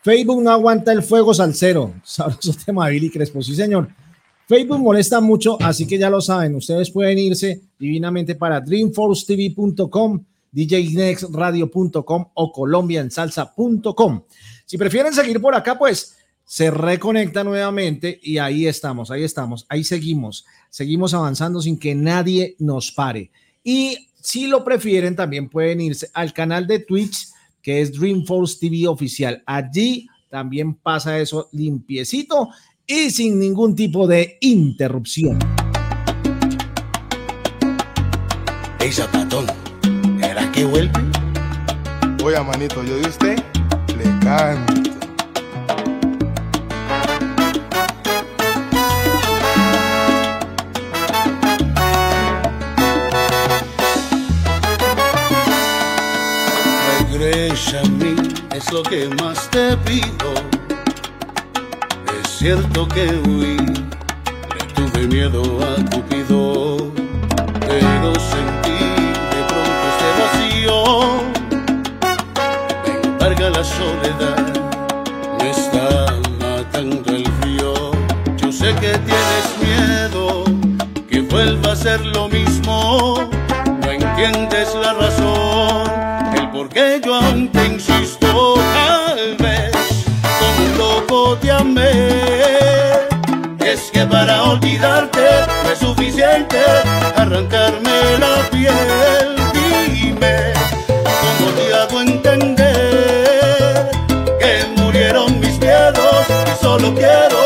[0.00, 1.92] Facebook no aguanta el fuego salsero.
[2.02, 3.90] Sabroso tema Billy Crespo, sí señor.
[4.46, 6.54] Facebook molesta mucho, así que ya lo saben.
[6.54, 14.22] Ustedes pueden irse divinamente para dreamforcetv.com, djnextradio.com o colombiansalsa.com.
[14.64, 19.84] Si prefieren seguir por acá, pues se reconecta nuevamente y ahí estamos, ahí estamos, ahí
[19.84, 23.30] seguimos, seguimos avanzando sin que nadie nos pare.
[23.70, 27.26] Y si lo prefieren, también pueden irse al canal de Twitch,
[27.60, 29.42] que es Dreamforce TV Oficial.
[29.44, 32.48] Allí también pasa eso limpiecito
[32.86, 35.38] y sin ningún tipo de interrupción.
[38.80, 39.44] Ey, zapatón,
[40.22, 40.98] ¿era que vuelve?
[42.24, 43.38] Oiga, manito, yo de usted
[43.98, 44.77] le canto.
[57.58, 58.14] A mí,
[58.54, 60.32] es lo que más te pido.
[62.22, 66.92] Es cierto que huí, le tuve miedo a Cupido,
[67.60, 68.78] pero sentí
[69.34, 70.76] de pronto este vacío.
[72.84, 74.38] Me embarga la soledad,
[75.40, 77.90] me está matando el frío.
[78.36, 80.44] Yo sé que tienes miedo,
[81.10, 83.28] que vuelva a ser lo mismo.
[83.82, 85.17] No entiendes la razón,
[86.60, 88.54] el por qué yo aún insisto.
[88.56, 89.72] Tal vez
[90.38, 91.90] como loco te amé.
[93.64, 95.26] Es que para olvidarte
[95.64, 96.58] no es suficiente
[97.16, 99.36] arrancarme la piel.
[99.52, 100.52] Dime
[101.20, 103.90] cómo te hago entender
[104.40, 107.37] que murieron mis miedos y solo quiero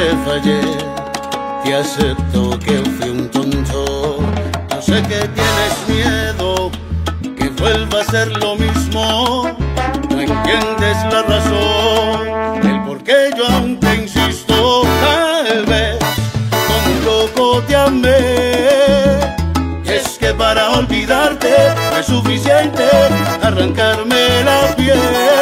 [0.00, 0.62] Que fallé,
[1.62, 4.16] te acepto que fui un tonto.
[4.70, 6.70] Yo sé que tienes miedo,
[7.36, 9.50] que vuelva a ser lo mismo.
[10.08, 14.84] No entiendes la razón, el por qué yo aún te insisto.
[15.02, 15.98] Tal vez
[16.66, 19.20] como un loco te amé.
[19.84, 21.54] Y es que para olvidarte
[21.98, 22.88] es suficiente
[23.42, 25.39] arrancarme la piel.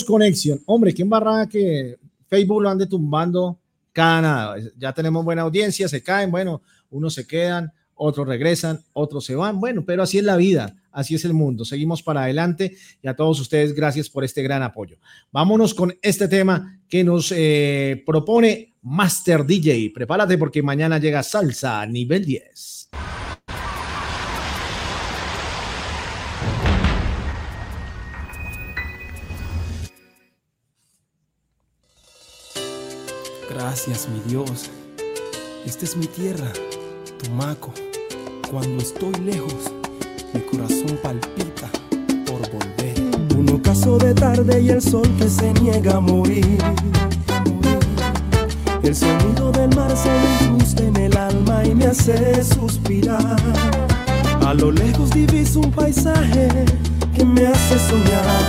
[0.00, 0.60] Dreamforce Connection.
[0.66, 1.96] Hombre, qué embarrada que
[2.28, 3.58] Facebook lo ande tumbando
[3.92, 4.56] cada nada.
[4.76, 9.60] Ya tenemos buena audiencia, se caen, bueno, unos se quedan, otros regresan, otros se van.
[9.60, 11.64] Bueno, pero así es la vida, así es el mundo.
[11.64, 14.98] Seguimos para adelante y a todos ustedes gracias por este gran apoyo.
[15.32, 19.92] Vámonos con este tema que nos eh, propone Master DJ.
[19.94, 22.90] Prepárate porque mañana llega Salsa nivel 10.
[33.62, 34.70] Gracias, mi Dios.
[35.66, 36.50] Esta es mi tierra,
[37.22, 37.74] Tumaco.
[38.50, 39.70] Cuando estoy lejos,
[40.32, 41.68] mi corazón palpita
[42.24, 42.98] por volver.
[43.36, 46.56] Un ocaso de tarde y el sol que se niega a morir.
[48.82, 53.36] El sonido del mar se me incrusta en el alma y me hace suspirar.
[54.40, 56.48] A lo lejos diviso un paisaje
[57.14, 58.40] que me hace soñar.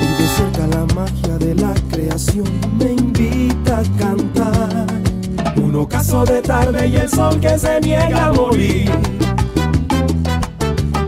[0.00, 2.48] Y de cerca la magia de la creación
[2.78, 3.45] me invita
[3.76, 4.86] a cantar.
[5.56, 8.90] Un ocaso de tarde y el sol que se niega a morir.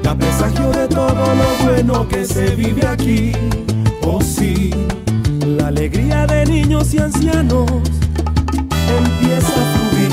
[0.02, 3.32] Da presagio de todo lo bueno que se vive aquí.
[4.02, 4.70] Oh sí,
[5.46, 7.70] la alegría de niños y ancianos
[8.98, 10.10] empieza a fluir.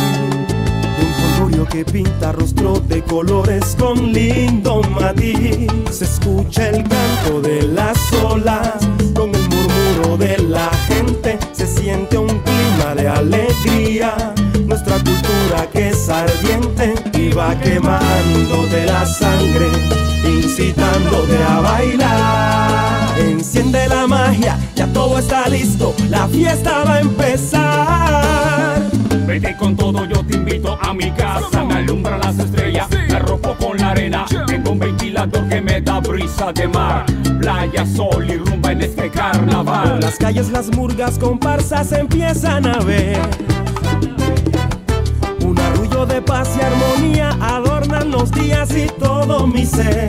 [0.97, 5.67] De un colorio que pinta rostro de colores con lindo matiz.
[5.91, 8.75] Se escucha el canto de las olas
[9.13, 11.37] con el murmuro de la gente.
[11.53, 12.24] Se siente un
[16.19, 19.67] ardiente y va quemando de la sangre,
[20.23, 23.19] incitándote a bailar.
[23.19, 28.81] Enciende la magia, ya todo está listo, la fiesta va a empezar.
[29.25, 31.63] Vete con todo, yo te invito a mi casa.
[31.63, 34.25] Me alumbran las estrellas, me arropo con la arena.
[34.47, 37.05] Tengo un ventilador que me da brisa de mar.
[37.39, 39.91] Playa, sol y rumba en este carnaval.
[39.91, 43.64] Por las calles las murgas comparsas empiezan a ver.
[45.95, 50.07] De paz y armonía adornan los días y todo mi ser.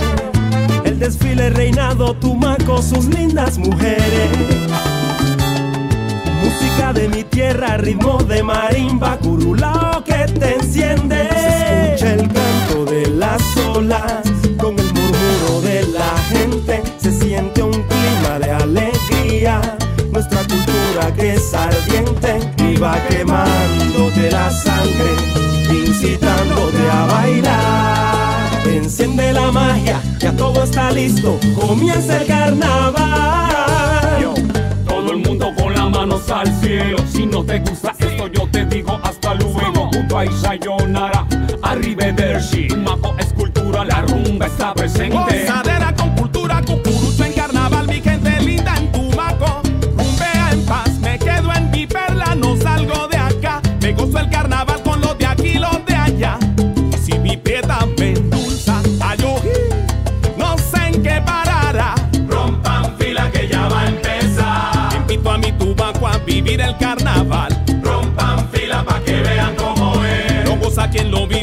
[0.84, 4.30] El desfile reinado Tumaco, sus lindas mujeres.
[6.42, 11.28] Música de mi tierra, ritmo de marimba, curulao que te enciende.
[11.30, 13.42] Se escucha el canto de las
[13.74, 14.22] olas
[14.58, 16.82] con el murmuro de la gente.
[16.98, 19.60] Se siente un clima de alegría.
[20.10, 25.45] Nuestra cultura que es ardiente y va quemándote la sangre,
[26.06, 28.66] incitándote a bailar.
[28.66, 34.20] Enciende la magia, ya todo está listo, comienza el carnaval.
[34.20, 34.34] Yo,
[34.86, 36.98] todo el mundo con las manos al cielo.
[37.10, 39.90] Si no te gusta esto, yo te digo hasta luego.
[39.92, 41.26] Junto a Sayonara,
[41.62, 42.68] arrivederci.
[42.68, 45.16] Tumaco es cultura, la rumba está presente.
[45.16, 46.15] Gozadera con
[70.97, 71.35] quien lo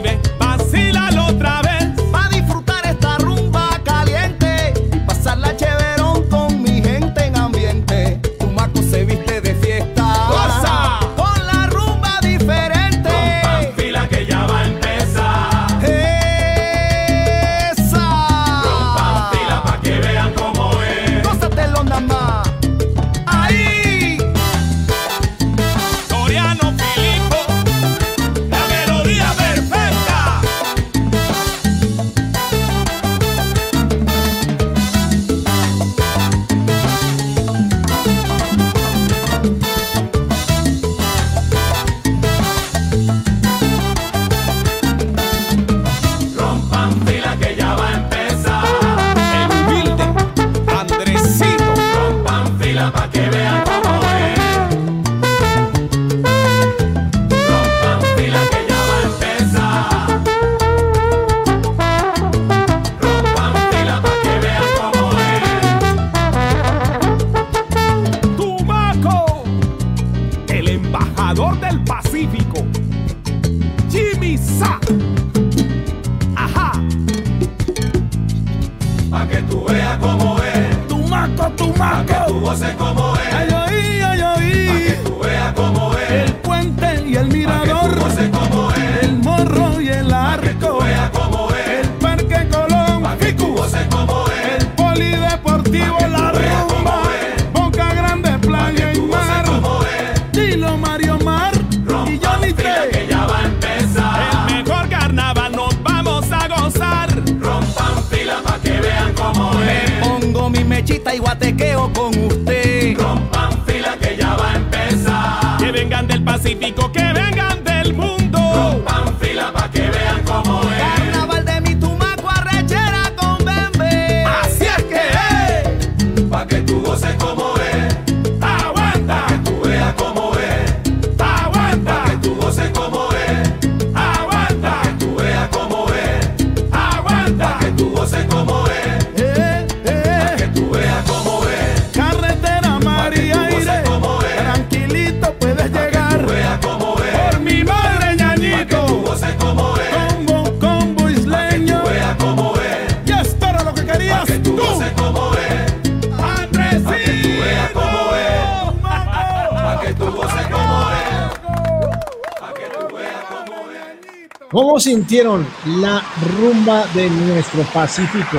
[164.94, 165.44] sintieron
[165.80, 166.03] la
[166.38, 168.38] rumba de nuestro Pacífico?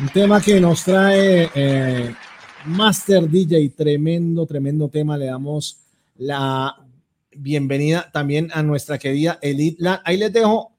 [0.00, 2.14] Un tema que nos trae eh,
[2.64, 5.18] Master DJ, tremendo, tremendo tema.
[5.18, 5.76] Le damos
[6.16, 6.74] la
[7.36, 10.00] bienvenida también a nuestra querida Elite Land.
[10.06, 10.72] Ahí les dejo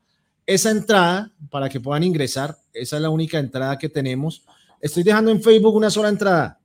[0.48, 2.58] esa entrada para que puedan ingresar.
[2.74, 4.44] Esa es la única entrada que tenemos.
[4.82, 6.60] Estoy dejando en Facebook una sola entrada.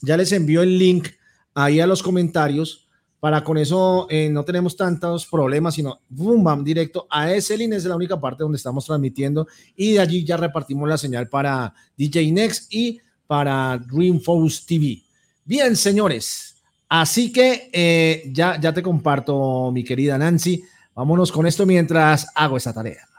[0.00, 1.08] Ya les envío el link
[1.52, 2.89] ahí a los comentarios
[3.20, 7.84] para con eso eh, no tenemos tantos problemas, sino boom, bam, directo a Esselin, es
[7.84, 12.32] la única parte donde estamos transmitiendo y de allí ya repartimos la señal para DJ
[12.32, 15.02] Next y para Dreamforce TV.
[15.44, 16.56] Bien, señores,
[16.88, 20.64] así que eh, ya, ya te comparto, mi querida Nancy,
[20.94, 23.09] vámonos con esto mientras hago esta tarea.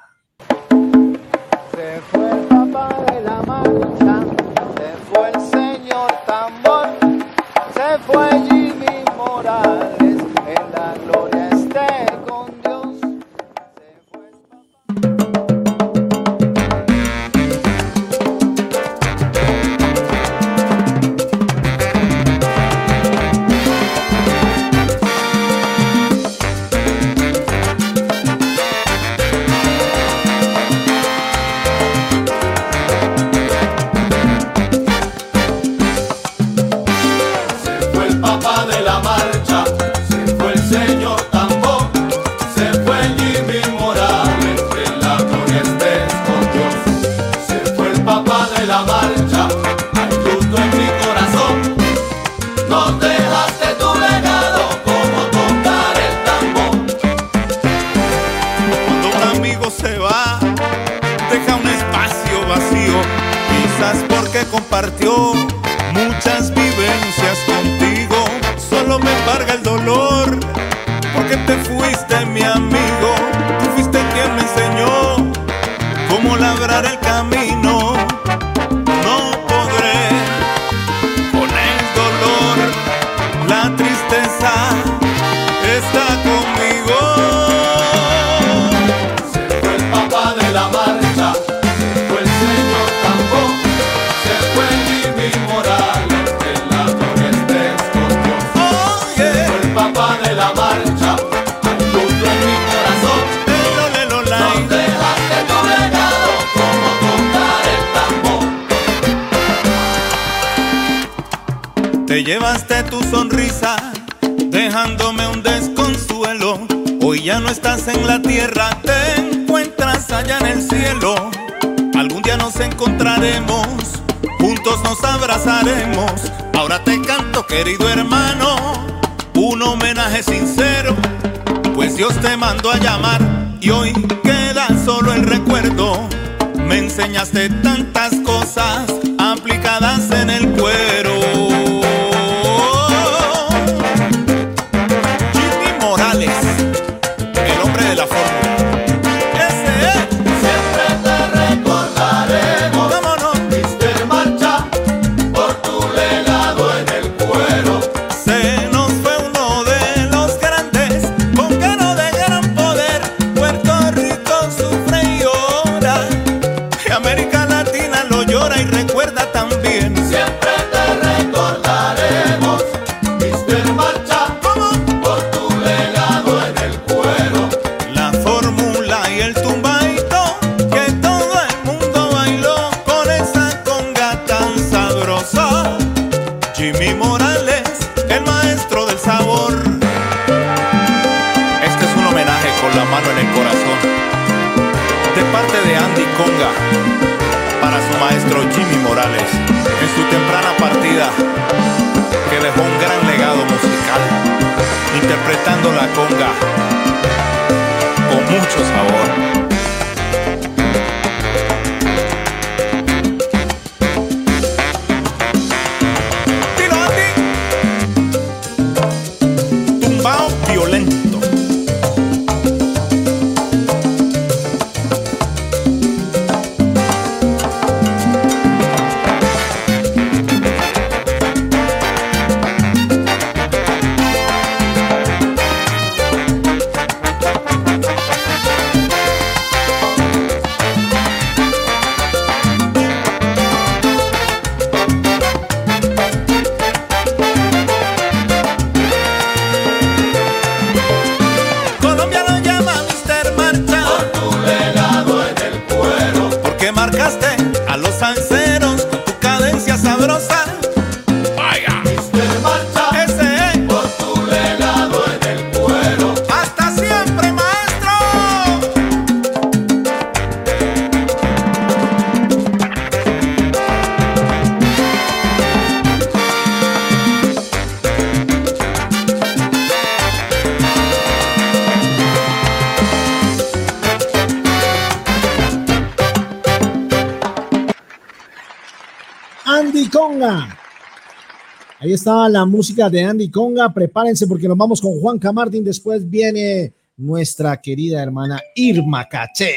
[292.29, 293.73] la música de Andy Conga.
[293.73, 295.63] Prepárense porque nos vamos con Juan Camartín.
[295.63, 299.53] Después viene nuestra querida hermana Irma Caché.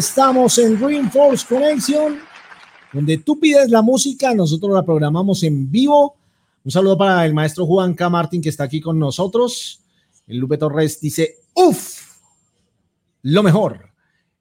[0.00, 2.20] Estamos en Reinforce Connection,
[2.90, 6.16] donde tú pides la música, nosotros la programamos en vivo.
[6.64, 8.08] Un saludo para el maestro Juan K.
[8.08, 9.82] Martín que está aquí con nosotros.
[10.26, 12.00] El Lupe Torres dice, uff,
[13.24, 13.90] lo mejor.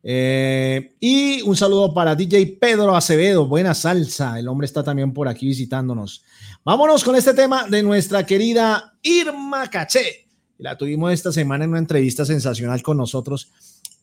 [0.01, 4.39] Eh, y un saludo para DJ Pedro Acevedo, buena salsa.
[4.39, 6.23] El hombre está también por aquí visitándonos.
[6.63, 10.25] Vámonos con este tema de nuestra querida Irma Caché.
[10.57, 13.51] La tuvimos esta semana en una entrevista sensacional con nosotros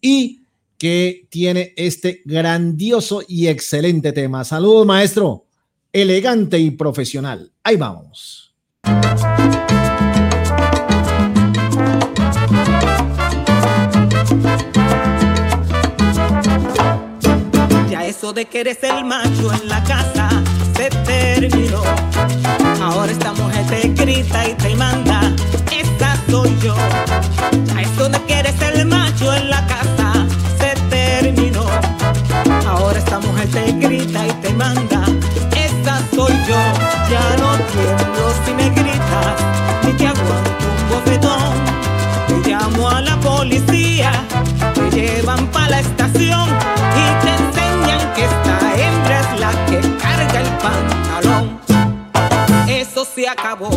[0.03, 0.43] y
[0.79, 4.45] que tiene este grandioso y excelente tema.
[4.45, 5.47] Saludos, maestro.
[5.93, 7.53] Elegante y profesional.
[7.63, 8.55] Ahí vamos.
[17.91, 20.29] Ya eso de que eres el macho en la casa
[20.77, 21.83] se terminó.
[22.83, 25.35] Ahora esta mujer te grita y te manda,
[25.73, 26.77] esta soy yo.
[27.67, 29.96] Ya eso de que eres el macho en la casa.
[32.67, 35.05] Ahora esta mujer te grita y te manda,
[35.55, 36.61] esta soy yo.
[37.11, 39.37] Ya no tiemblo si me gritas,
[39.85, 41.55] ni te aguanto un bofetón.
[42.43, 44.11] Te llamo a la policía,
[44.75, 50.41] te llevan para la estación y te enseñan que esta hembra es la que carga
[50.41, 51.61] el pantalón.
[52.69, 53.71] Eso se acabó,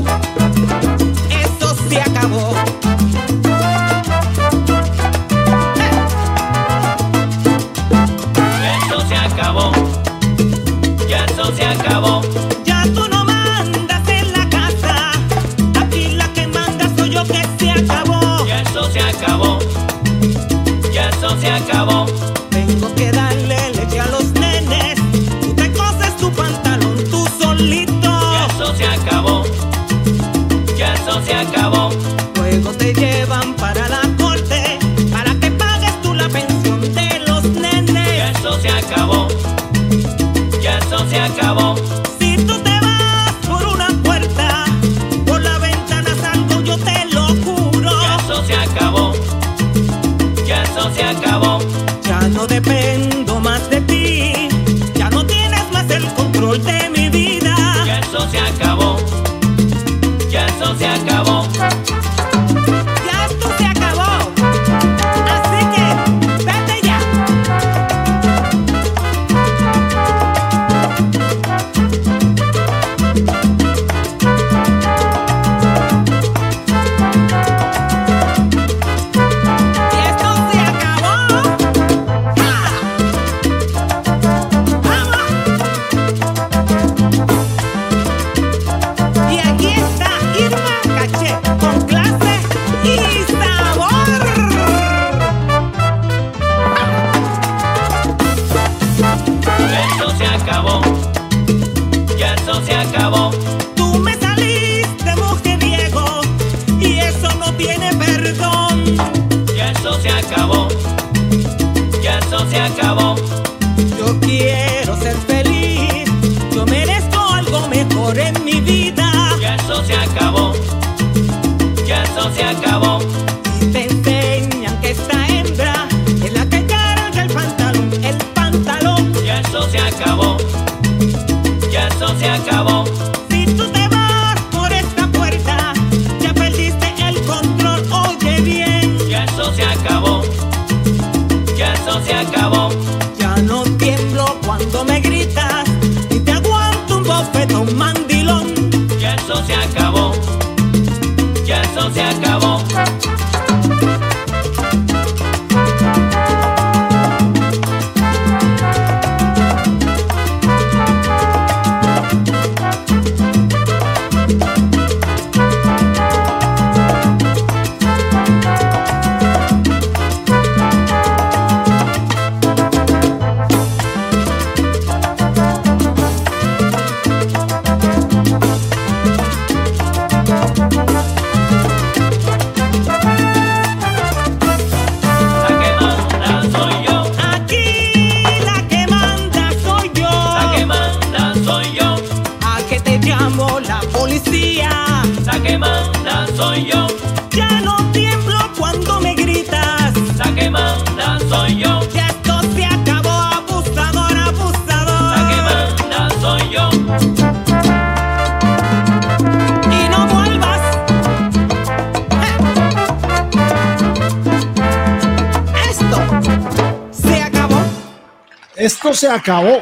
[219.10, 219.62] acabó.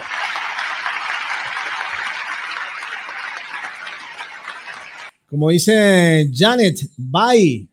[5.30, 7.68] Como dice Janet, bye.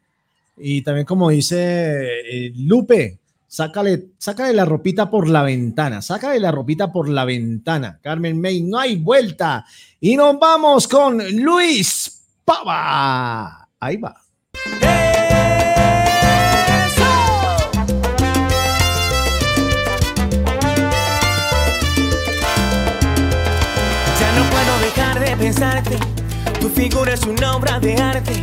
[0.56, 6.50] Y también como dice eh, Lupe, sácale, sácale la ropita por la ventana, sácale la
[6.50, 7.98] ropita por la ventana.
[8.02, 9.64] Carmen May, no hay vuelta.
[10.00, 13.68] Y nos vamos con Luis Pava.
[13.78, 14.23] Ahí va.
[26.90, 28.34] figura es una obra de arte.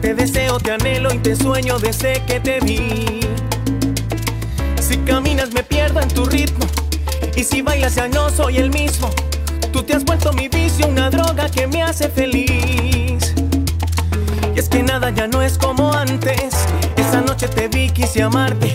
[0.00, 3.20] Te deseo, te anhelo y te sueño desde que te vi.
[4.80, 6.66] Si caminas me pierdo en tu ritmo.
[7.36, 9.08] Y si bailas ya no soy el mismo.
[9.72, 13.32] Tú te has vuelto mi vicio, una droga que me hace feliz.
[14.52, 16.54] Y es que nada ya no es como antes.
[16.96, 18.74] Esa noche te vi, quise amarte.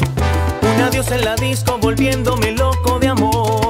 [0.61, 3.60] Un adiós en la disco volviéndome loco de amor.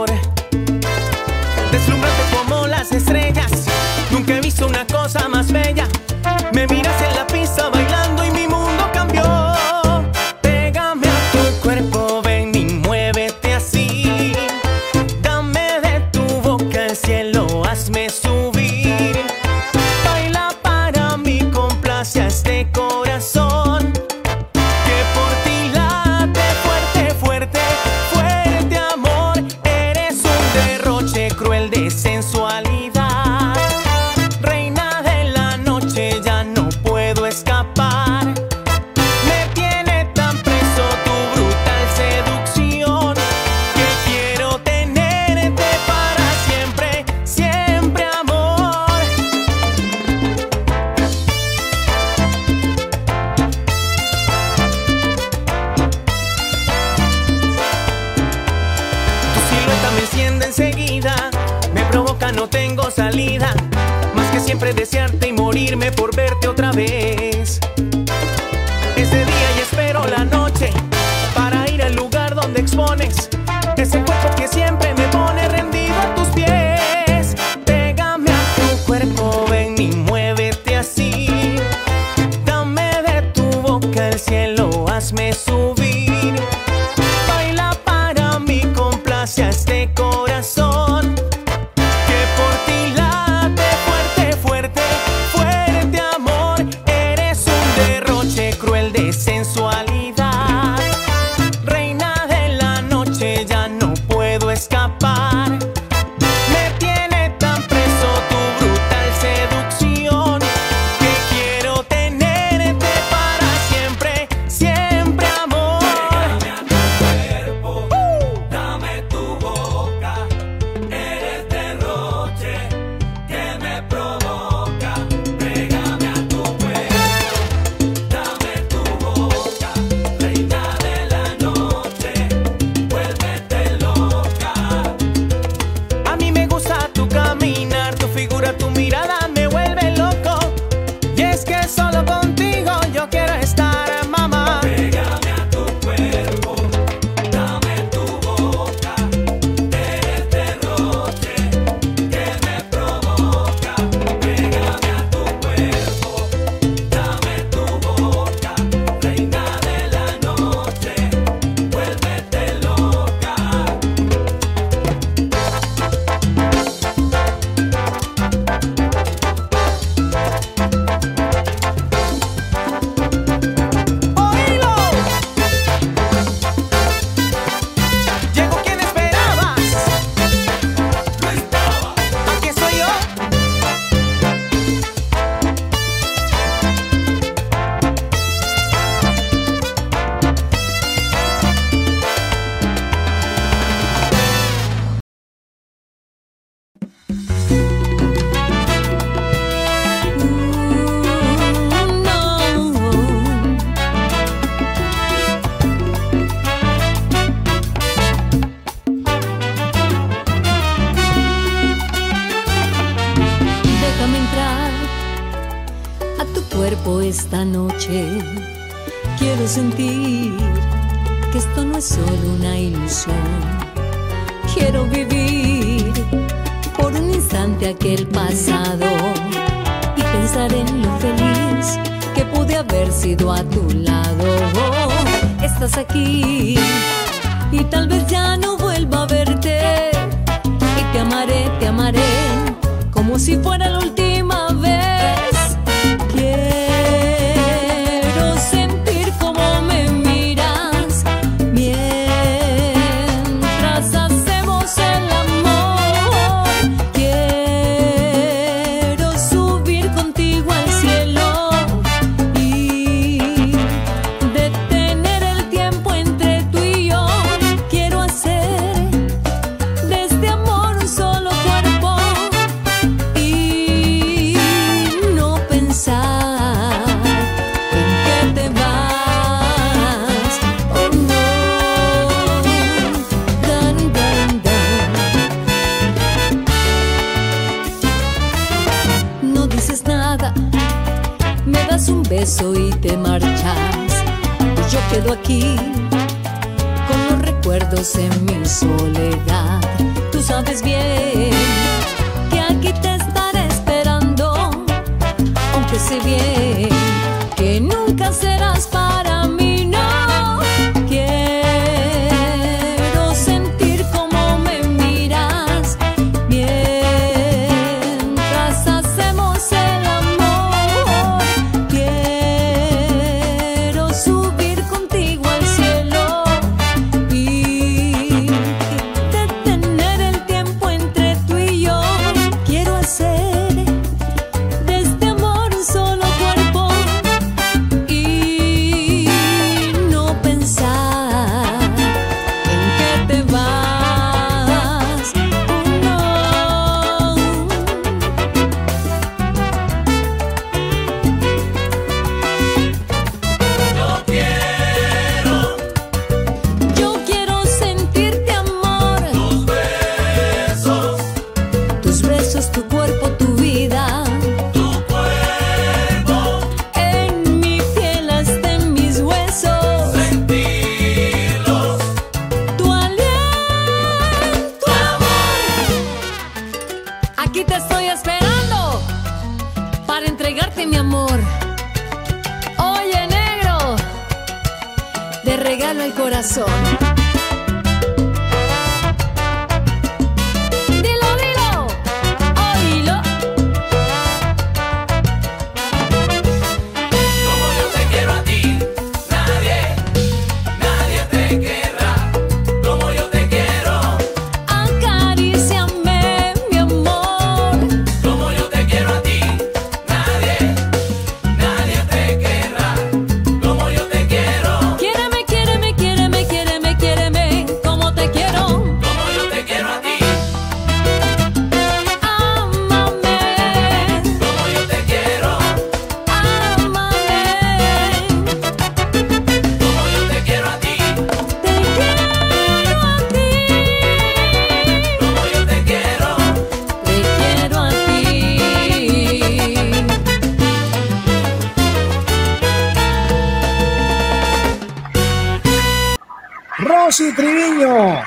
[447.02, 448.04] Nancy Triviño.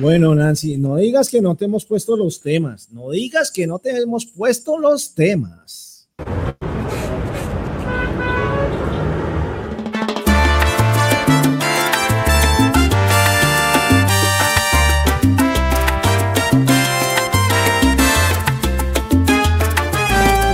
[0.00, 2.90] Bueno, Nancy, no digas que no te hemos puesto los temas.
[2.90, 6.08] No digas que no te hemos puesto los temas.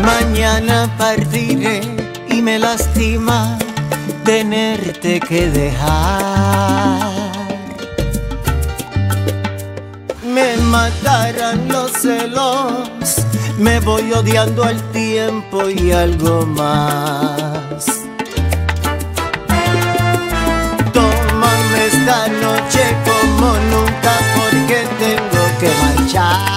[0.02, 1.80] Mañana partiré
[2.28, 3.58] y me lastima
[4.24, 7.12] tenerte que dejar.
[10.24, 12.88] Me matarán los celos,
[13.58, 18.02] me voy odiando al tiempo y algo más.
[20.92, 26.52] Tómame esta noche como nunca porque tengo que marchar.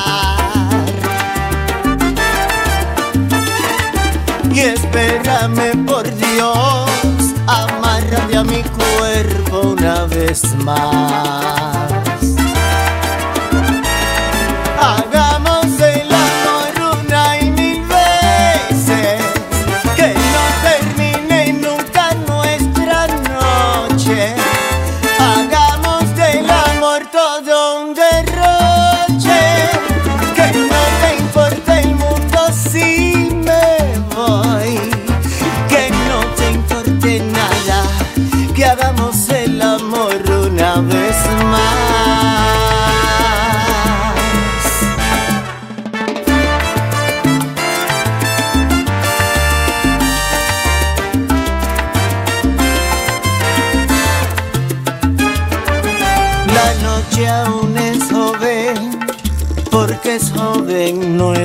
[4.53, 6.94] Y espérame por Dios
[8.05, 12.44] irradia mi cuerpo una vez más.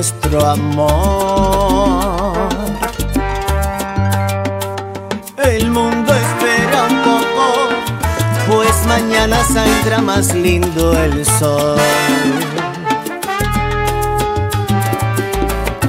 [0.01, 0.89] nuestro amor.
[5.37, 7.45] El mundo espera un poco,
[8.47, 11.77] pues mañana saldrá más lindo el sol.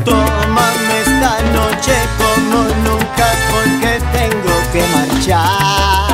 [0.04, 6.12] Tómame esta noche como nunca porque tengo que marchar.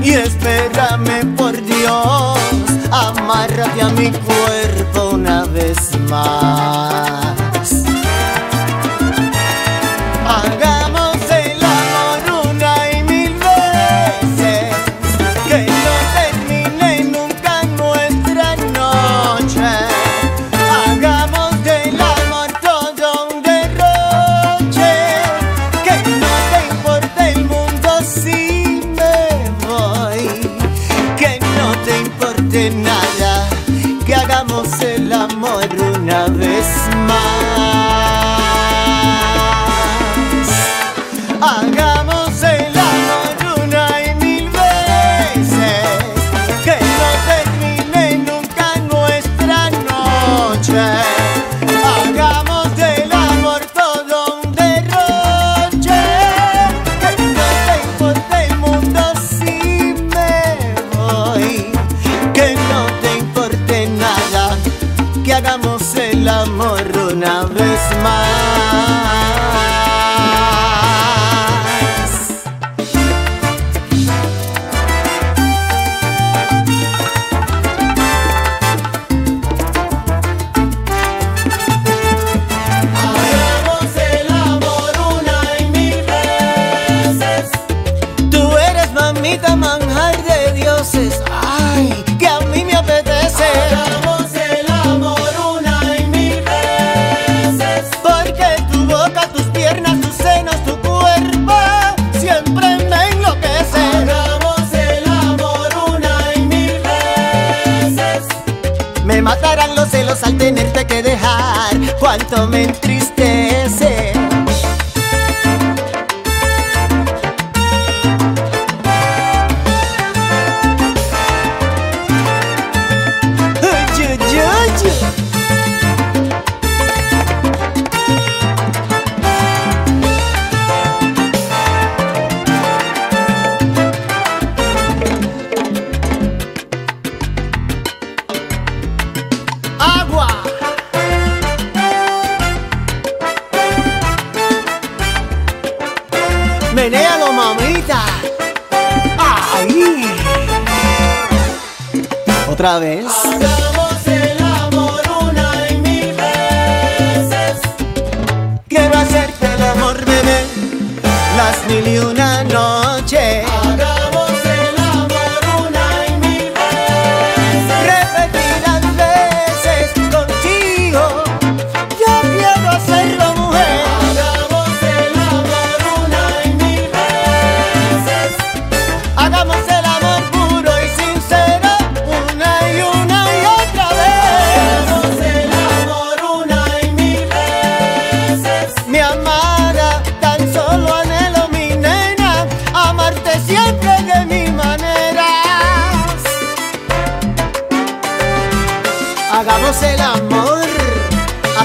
[0.00, 2.39] Y espérame por Dios
[3.30, 6.79] amárrate a mi cuerpo una vez más.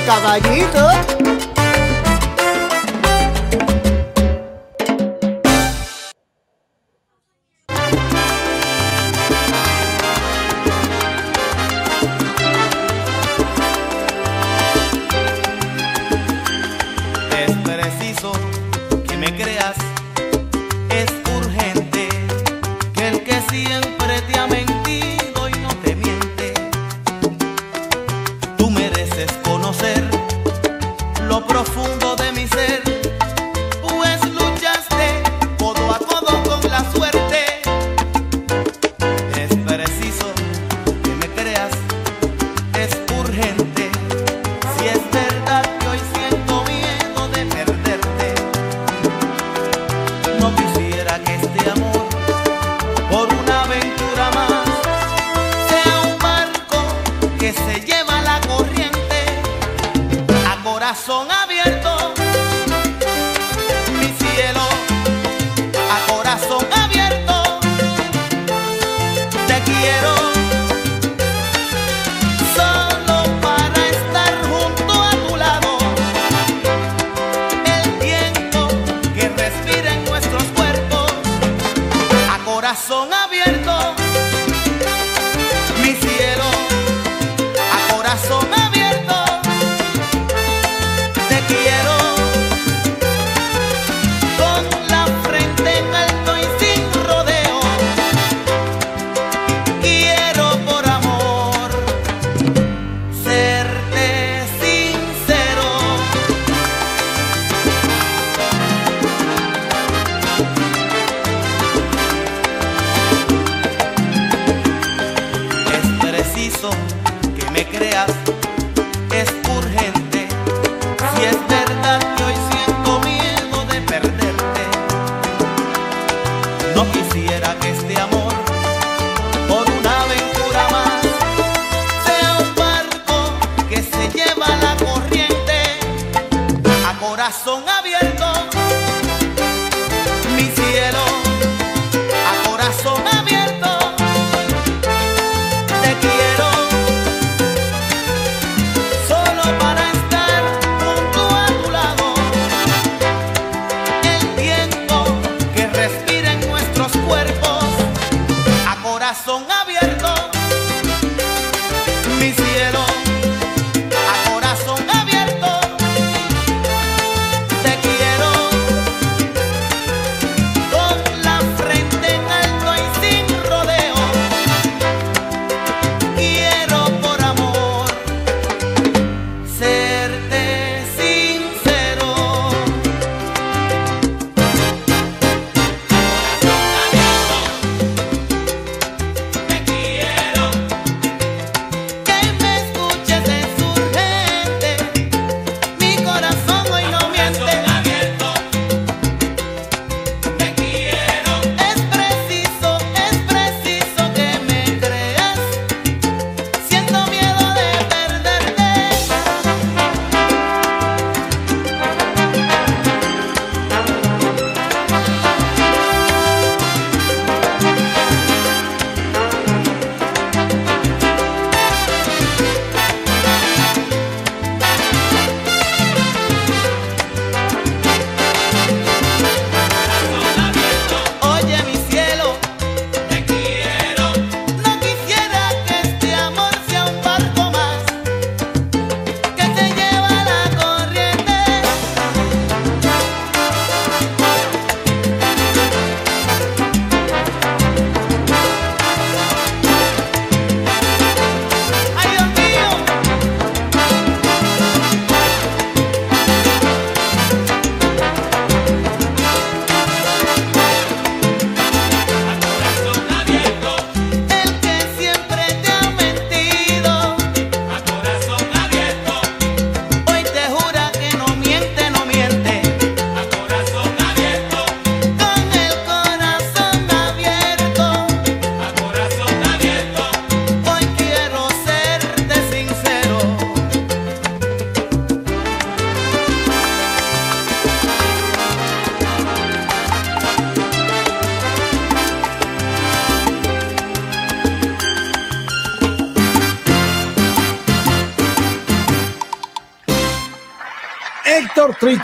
[0.05, 1.14] cavalinho todo.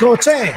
[0.01, 0.53] Tricoche.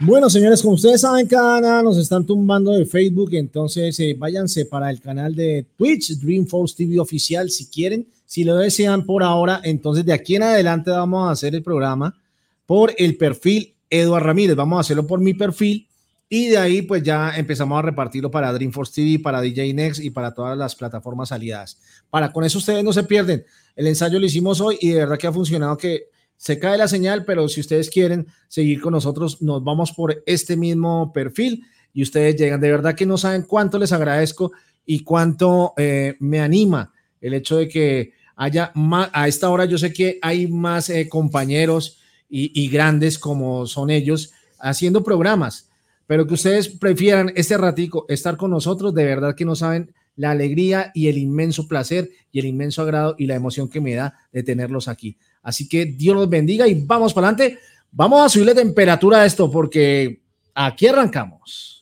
[0.00, 4.64] Bueno, señores, como ustedes saben, cada nada nos están tumbando de Facebook, entonces eh, váyanse
[4.64, 9.60] para el canal de Twitch, Dreamforce TV oficial, si quieren, si lo desean por ahora,
[9.62, 12.18] entonces de aquí en adelante vamos a hacer el programa
[12.66, 15.86] por el perfil Eduardo Ramírez, vamos a hacerlo por mi perfil
[16.28, 20.10] y de ahí pues ya empezamos a repartirlo para Dreamforce TV, para DJ Next y
[20.10, 21.78] para todas las plataformas aliadas.
[22.10, 23.44] Para con eso ustedes no se pierden.
[23.76, 26.88] El ensayo lo hicimos hoy y de verdad que ha funcionado que se cae la
[26.88, 32.02] señal, pero si ustedes quieren seguir con nosotros, nos vamos por este mismo perfil y
[32.02, 32.60] ustedes llegan.
[32.60, 34.52] De verdad que no saben cuánto les agradezco
[34.84, 39.78] y cuánto eh, me anima el hecho de que haya más, a esta hora yo
[39.78, 41.98] sé que hay más eh, compañeros
[42.28, 45.70] y, y grandes como son ellos haciendo programas,
[46.06, 50.30] pero que ustedes prefieran este ratico estar con nosotros, de verdad que no saben la
[50.30, 54.14] alegría y el inmenso placer y el inmenso agrado y la emoción que me da
[54.32, 55.16] de tenerlos aquí.
[55.44, 57.60] Así que Dios los bendiga y vamos para adelante.
[57.92, 60.20] Vamos a subirle temperatura a esto porque
[60.54, 61.73] aquí arrancamos.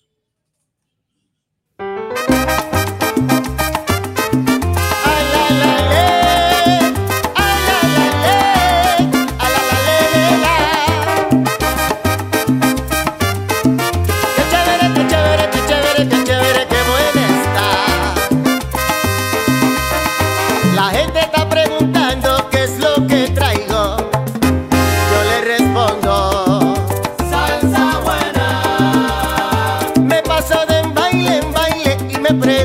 [32.33, 32.62] siempre.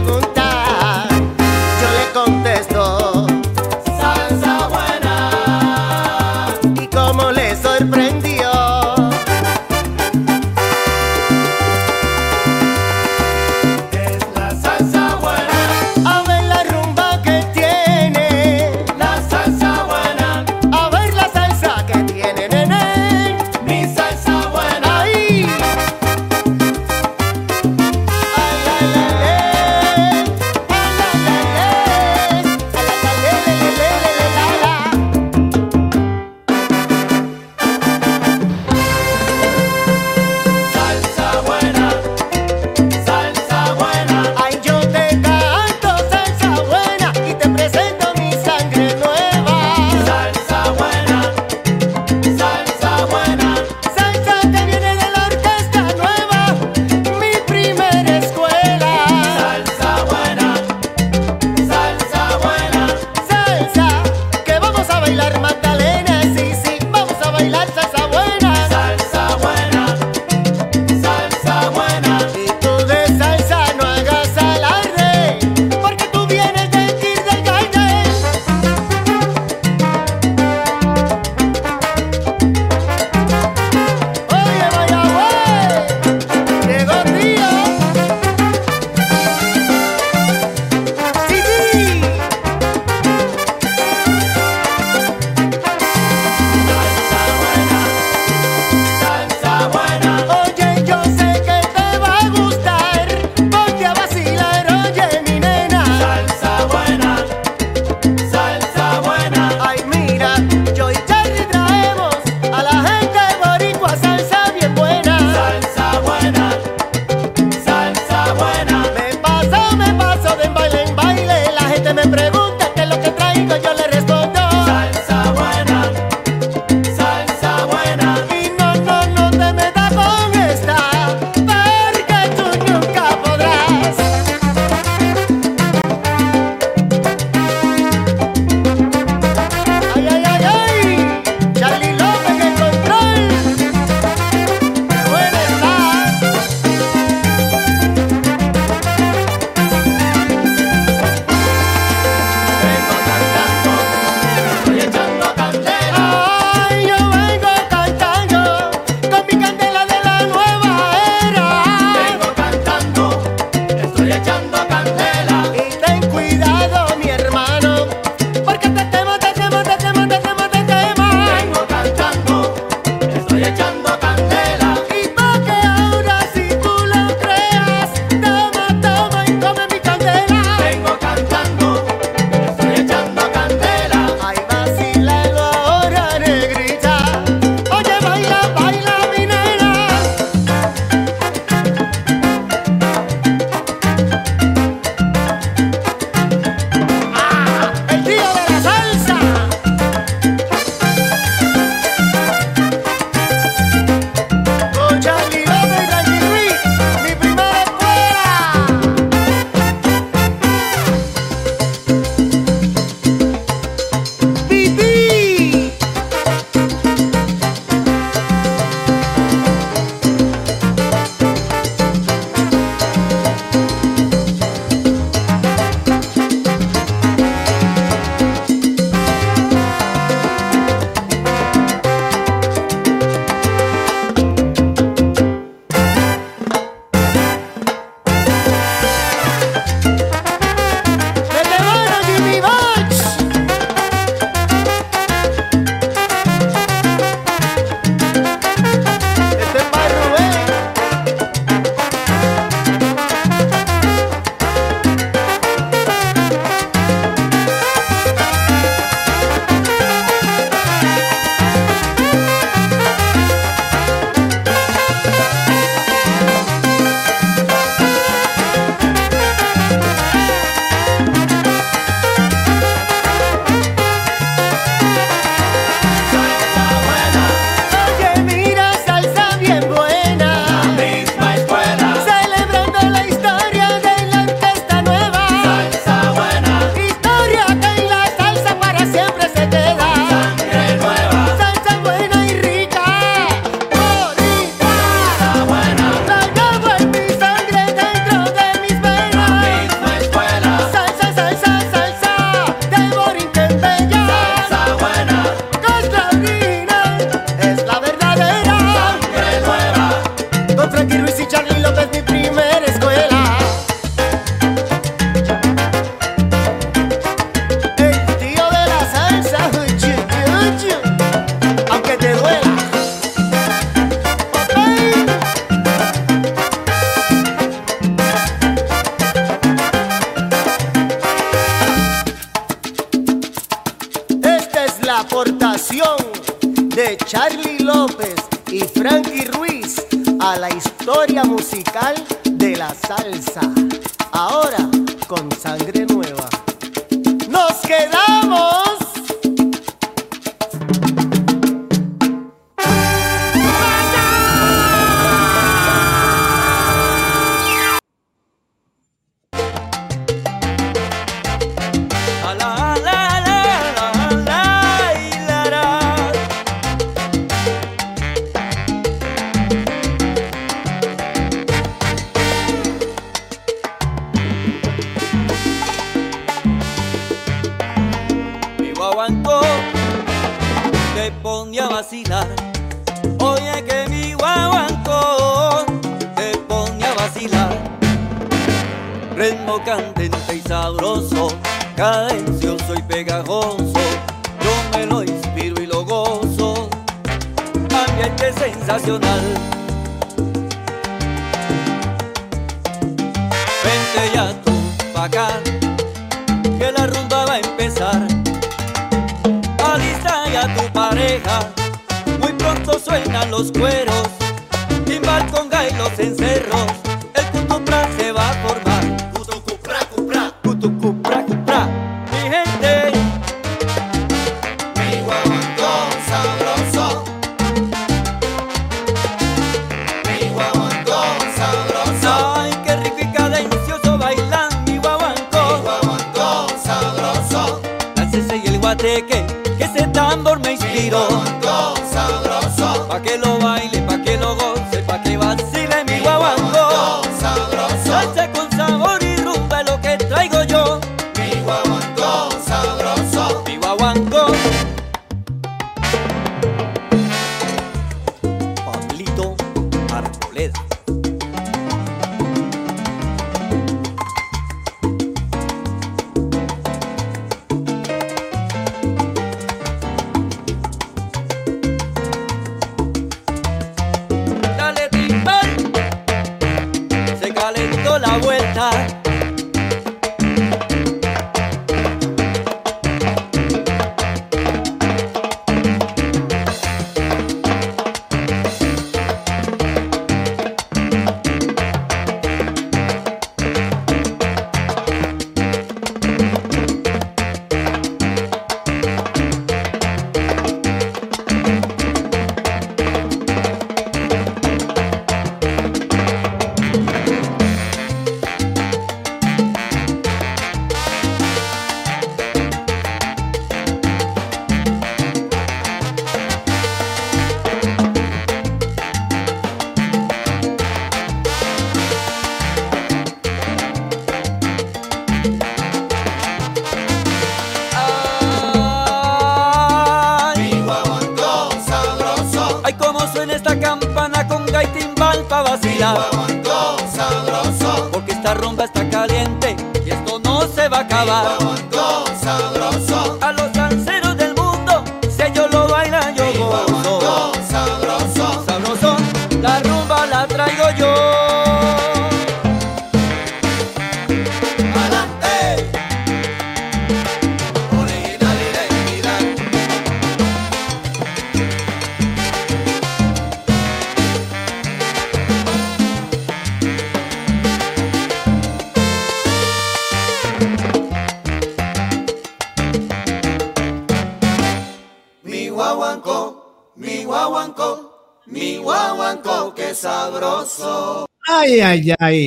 [581.87, 582.19] Ay, ay,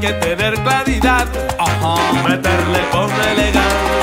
[0.00, 1.28] que tener claridad,
[1.58, 2.12] Ajá.
[2.26, 3.99] meterle por relegar.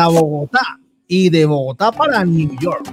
[0.00, 0.78] Para Bogotá.
[1.06, 2.89] Y de Bogotá para New York.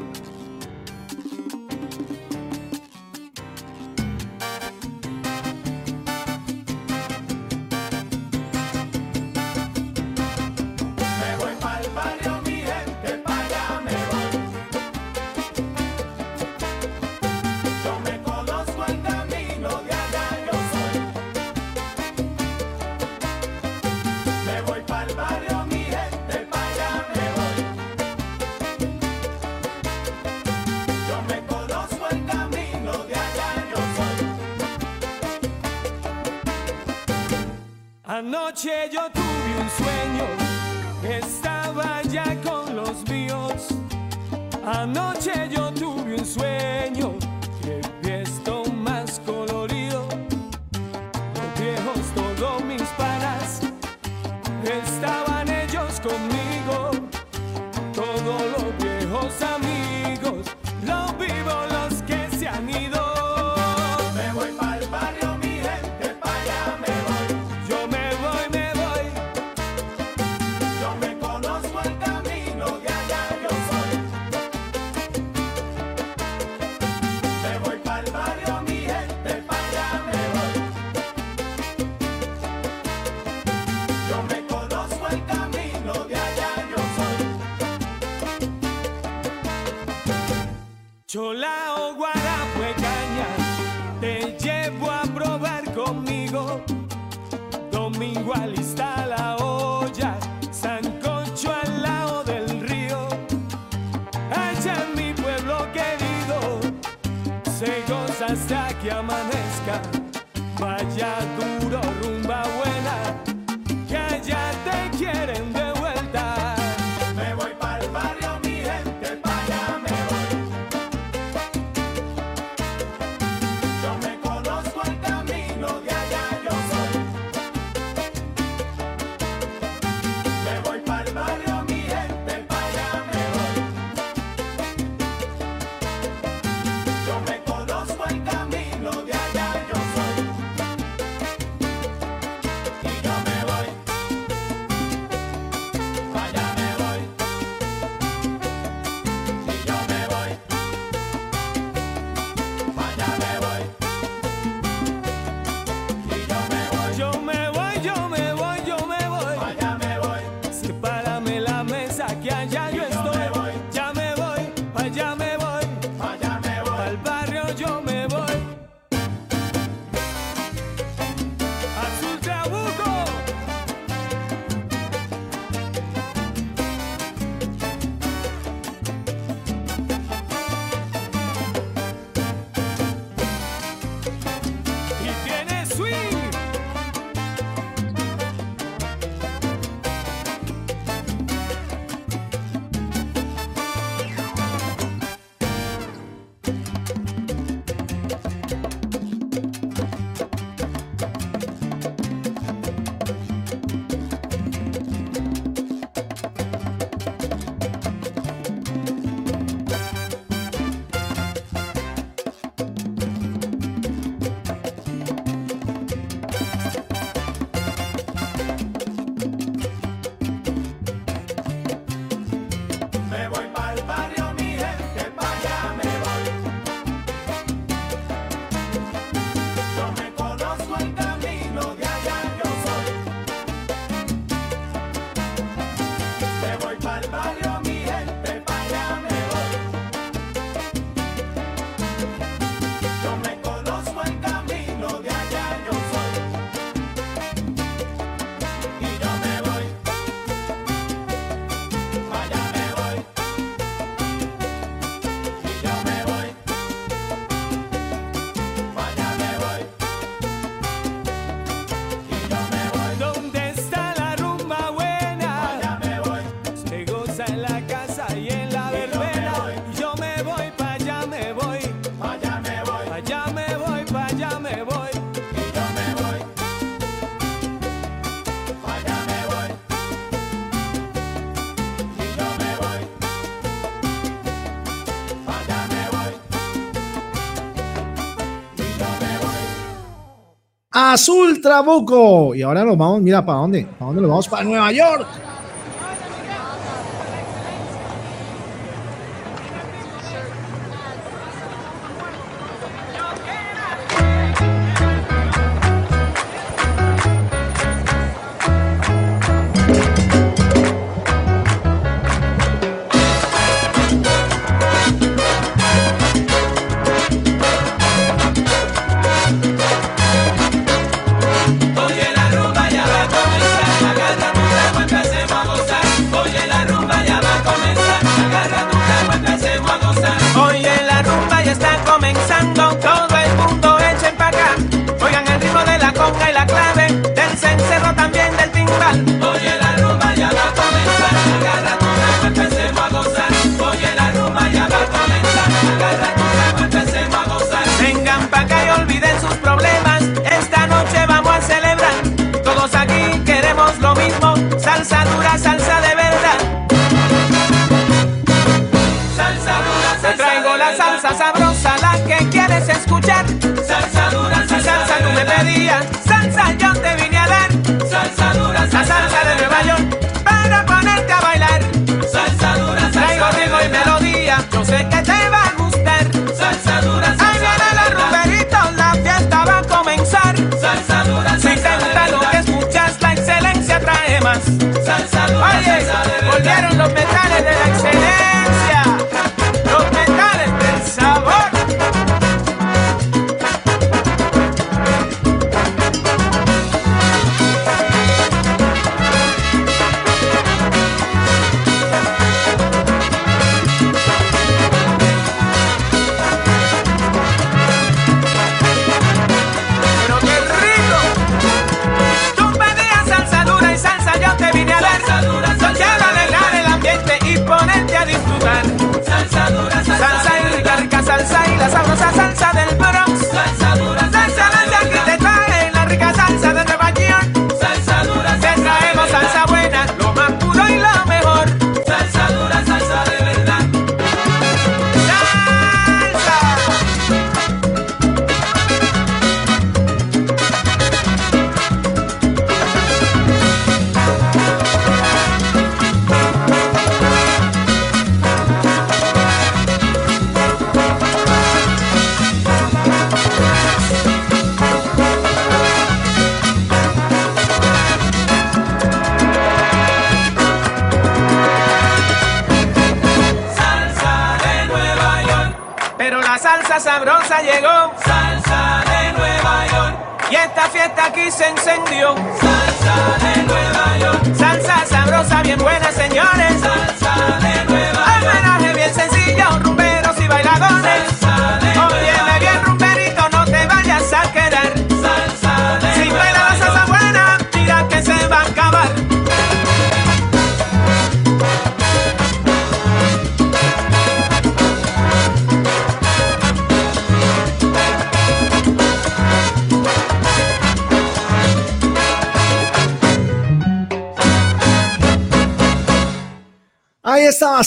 [290.98, 292.34] Azul Trabuco.
[292.34, 293.68] Y ahora nos vamos, mira, ¿para dónde?
[293.78, 294.28] ¿Para dónde nos vamos?
[294.28, 295.06] Para Nueva York.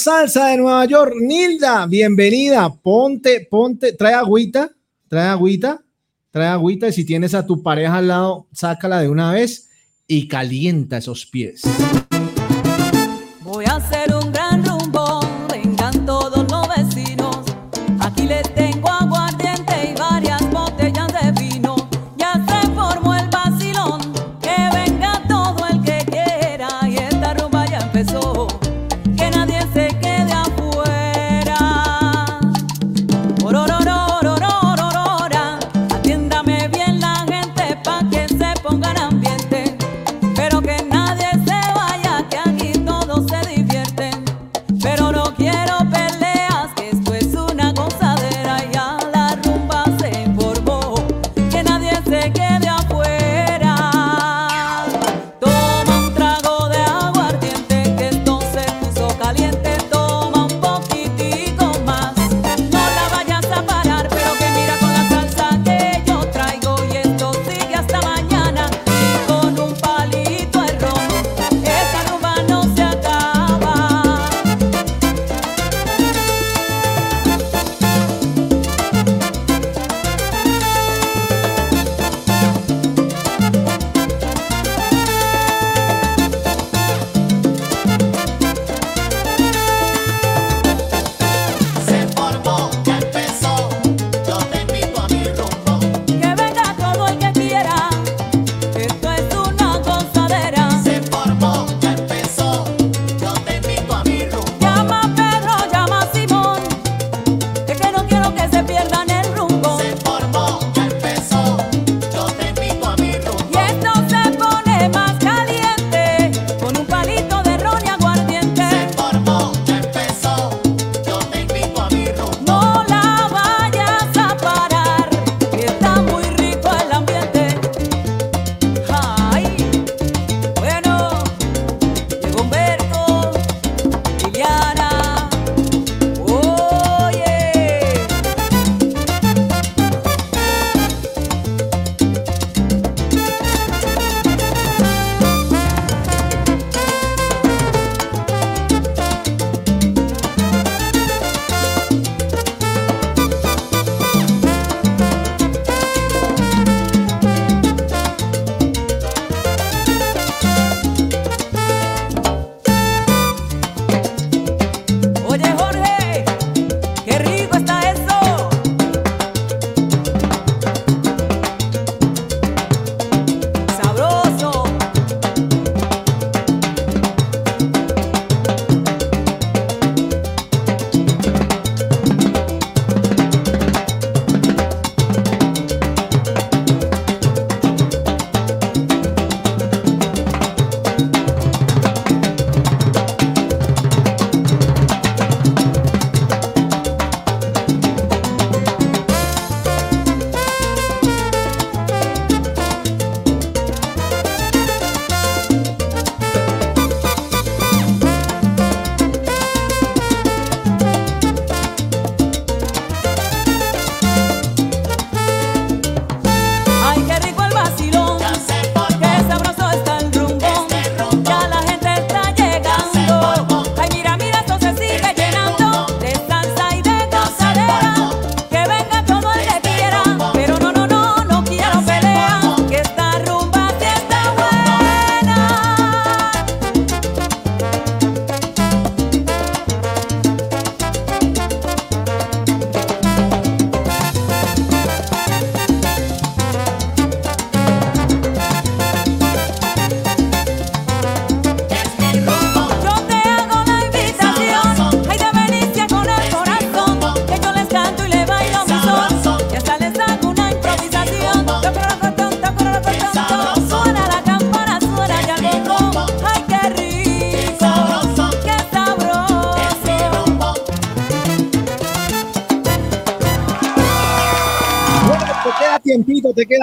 [0.01, 2.73] salsa de Nueva York, Nilda, bienvenida.
[2.73, 4.71] Ponte, ponte, trae agüita,
[5.09, 5.83] trae agüita,
[6.31, 6.89] trae agüita.
[6.89, 9.69] Y si tienes a tu pareja al lado, sácala de una vez
[10.07, 11.63] y calienta esos pies.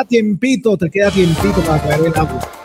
[0.07, 2.56] tiempito, te queda tiempito para caer el agua.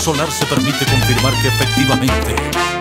[0.00, 2.34] Solar se permite confirmar que efectivamente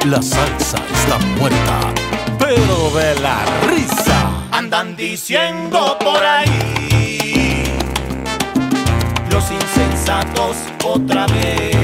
[0.05, 1.93] la salsa está muerta,
[2.37, 4.47] pero de la risa.
[4.51, 7.77] Andan diciendo por ahí.
[9.29, 11.78] Los insensatos otra vez.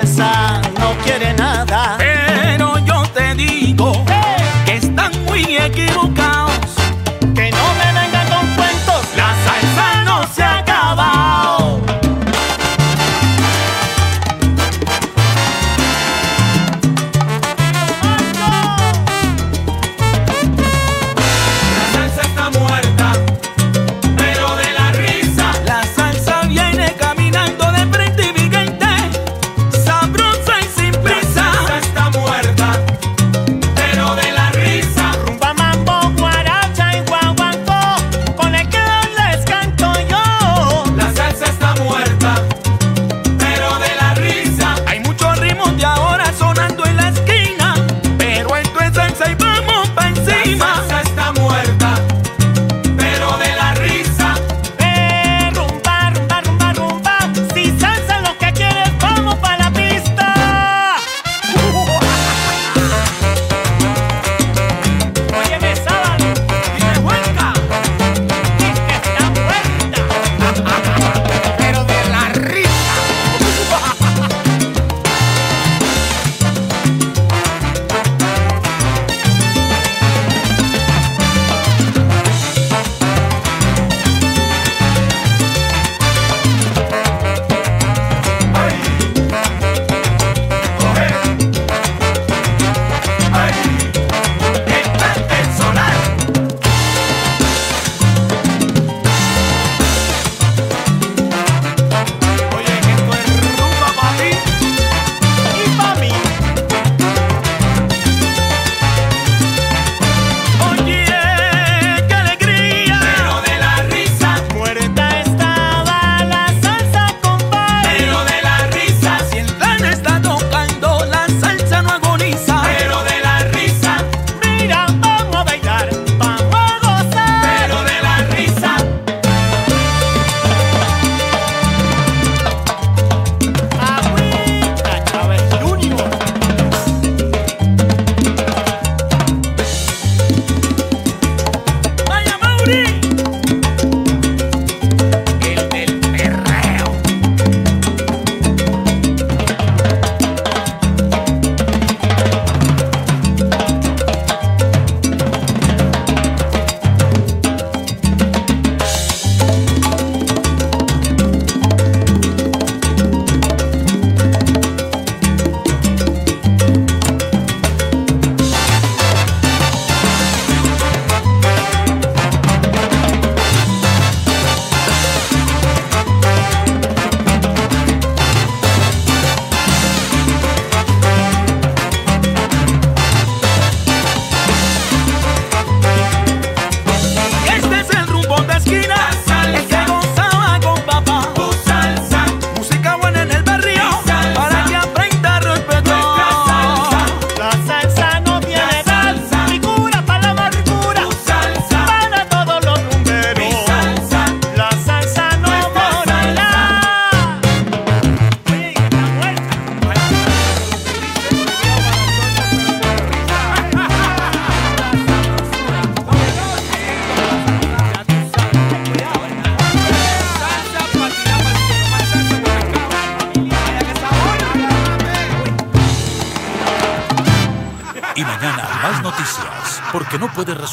[0.00, 0.43] descansar.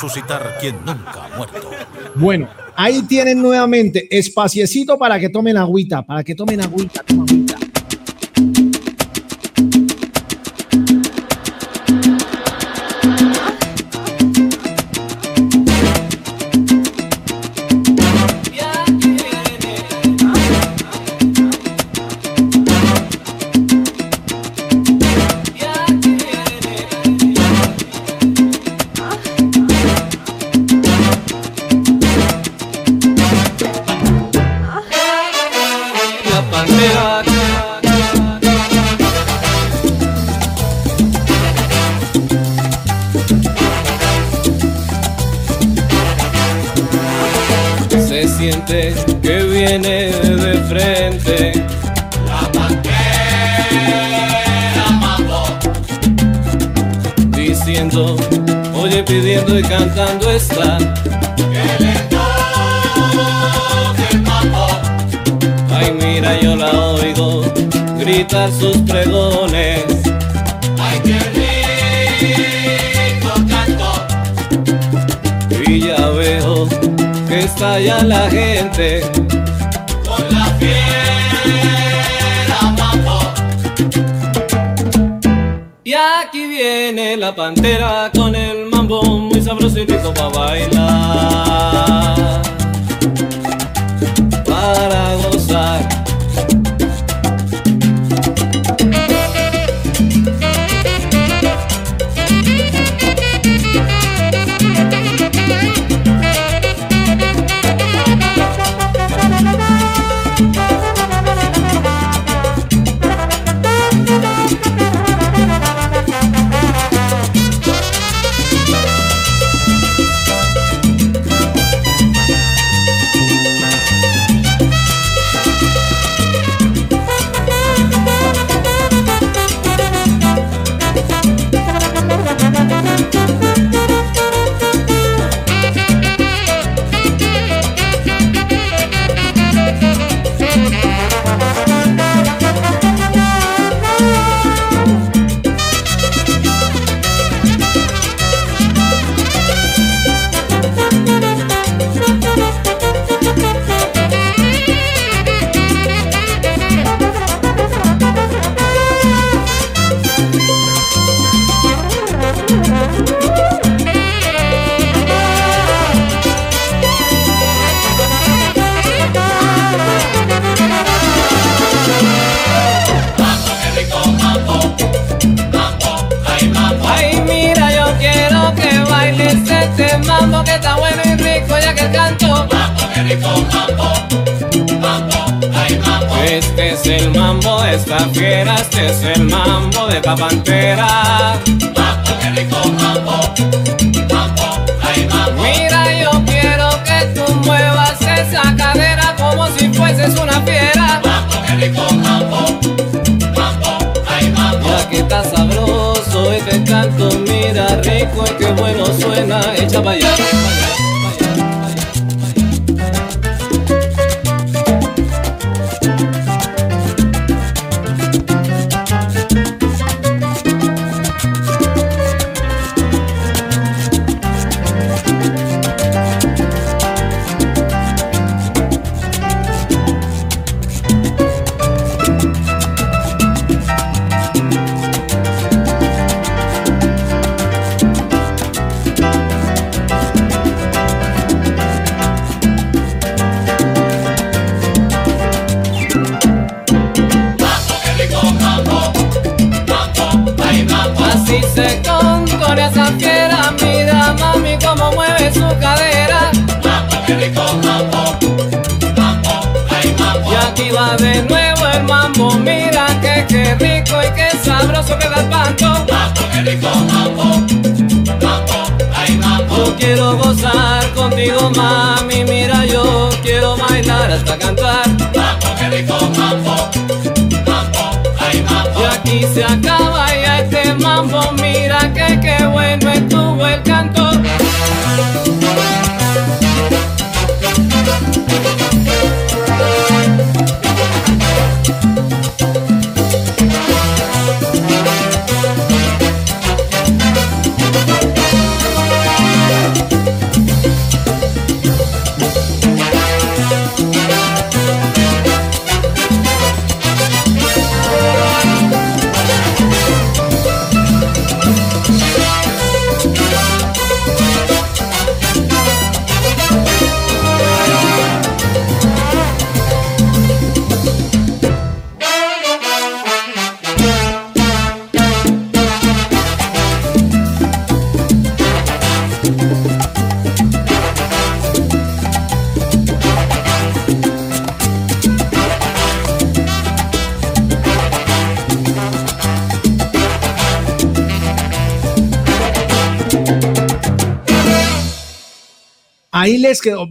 [0.02, 1.70] resucitar quien nunca ha muerto.
[2.16, 7.01] Bueno, ahí tienen nuevamente espaciecito para que tomen agüita, para que tomen agüita.
[87.56, 88.11] delantera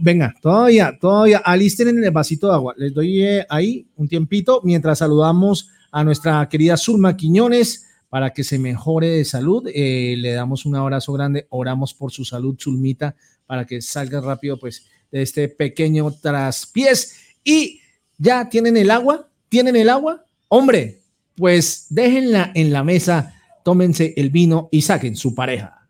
[0.01, 1.37] Venga, todavía, todavía.
[1.39, 2.73] Alisten en el vasito de agua.
[2.75, 8.43] Les doy eh, ahí un tiempito mientras saludamos a nuestra querida Zulma Quiñones para que
[8.43, 9.69] se mejore de salud.
[9.71, 11.45] Eh, le damos un abrazo grande.
[11.49, 13.15] Oramos por su salud, Zulmita,
[13.45, 17.15] para que salga rápido, pues, de este pequeño traspiés.
[17.43, 17.81] Y
[18.17, 20.25] ya tienen el agua, tienen el agua.
[20.47, 21.01] Hombre,
[21.35, 25.80] pues déjenla en la mesa, tómense el vino y saquen su pareja.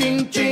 [0.00, 0.49] ching ching.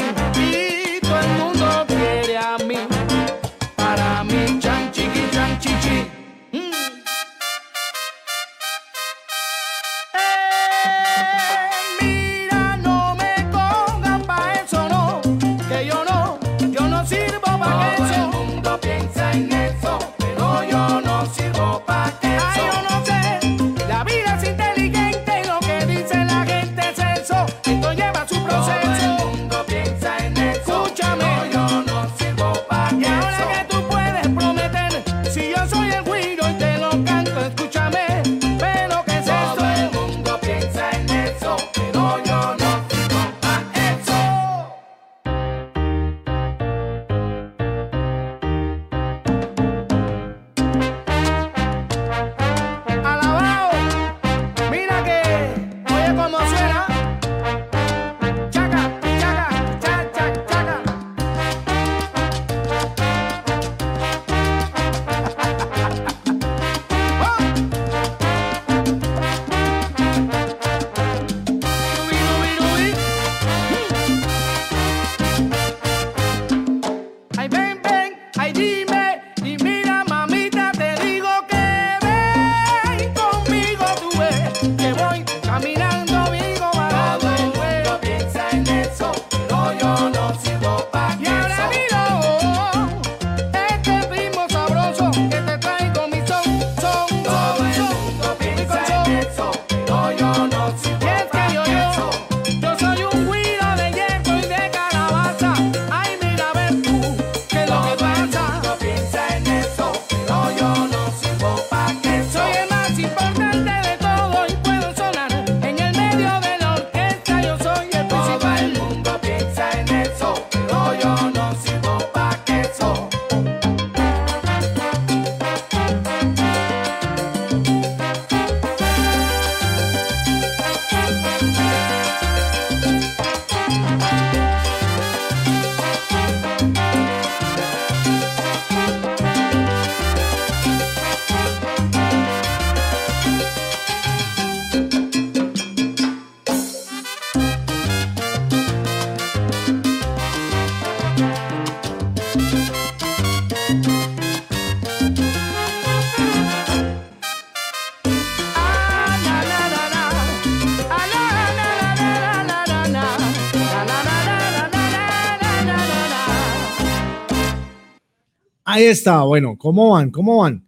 [168.78, 170.12] Ahí está, bueno, ¿cómo van?
[170.12, 170.64] ¿Cómo van?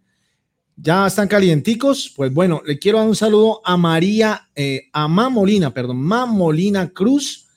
[0.75, 2.11] ¿Ya están calienticos?
[2.13, 6.25] Pues bueno, le quiero dar un saludo a María, eh, a Ma Molina, perdón, Ma
[6.25, 7.47] Molina Cruz.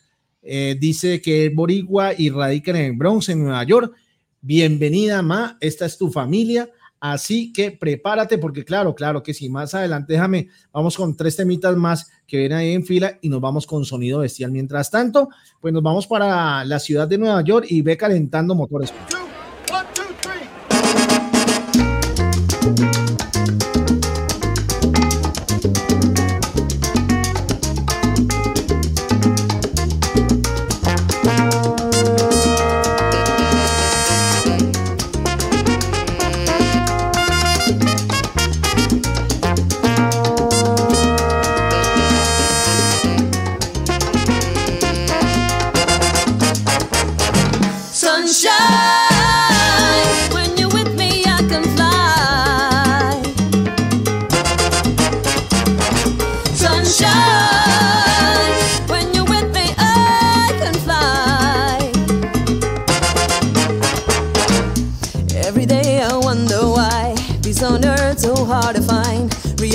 [0.42, 3.97] Eh, dice que es boricua y radica en el Bronx, en Nueva York.
[4.41, 6.70] Bienvenida, Ma, esta es tu familia.
[7.00, 9.50] Así que prepárate, porque claro, claro que si sí.
[9.50, 13.41] más adelante, déjame, vamos con tres temitas más que vienen ahí en fila y nos
[13.41, 14.52] vamos con sonido bestial.
[14.52, 18.94] Mientras tanto, pues nos vamos para la ciudad de Nueva York y ve calentando motores.
[22.65, 23.03] thank you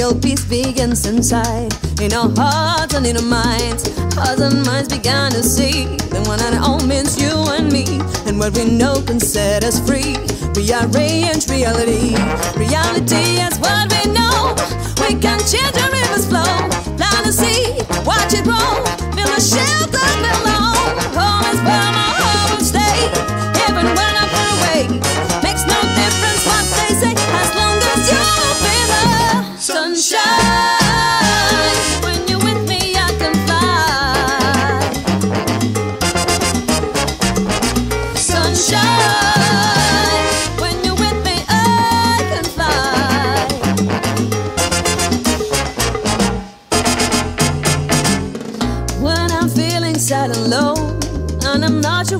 [0.10, 3.88] real peace begins inside, in our hearts and in our minds.
[4.16, 7.86] Hearts and minds began to see the one and all means you and me,
[8.26, 10.16] and what we know can set us free.
[10.56, 12.16] We Rearrange reality.
[12.58, 14.56] Reality is what we know.
[15.02, 16.56] We can change our rivers flow.
[16.98, 18.89] Plan to see, watch it roll.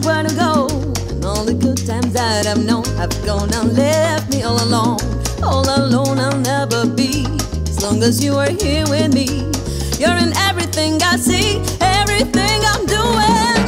[0.02, 0.68] to where to go.
[1.10, 5.00] And all the good times that I've known have gone and left me all alone.
[5.44, 7.26] All alone I'll never be,
[7.68, 9.28] as long as you are here with me.
[10.00, 13.59] You're in everything I see, everything I'm doing.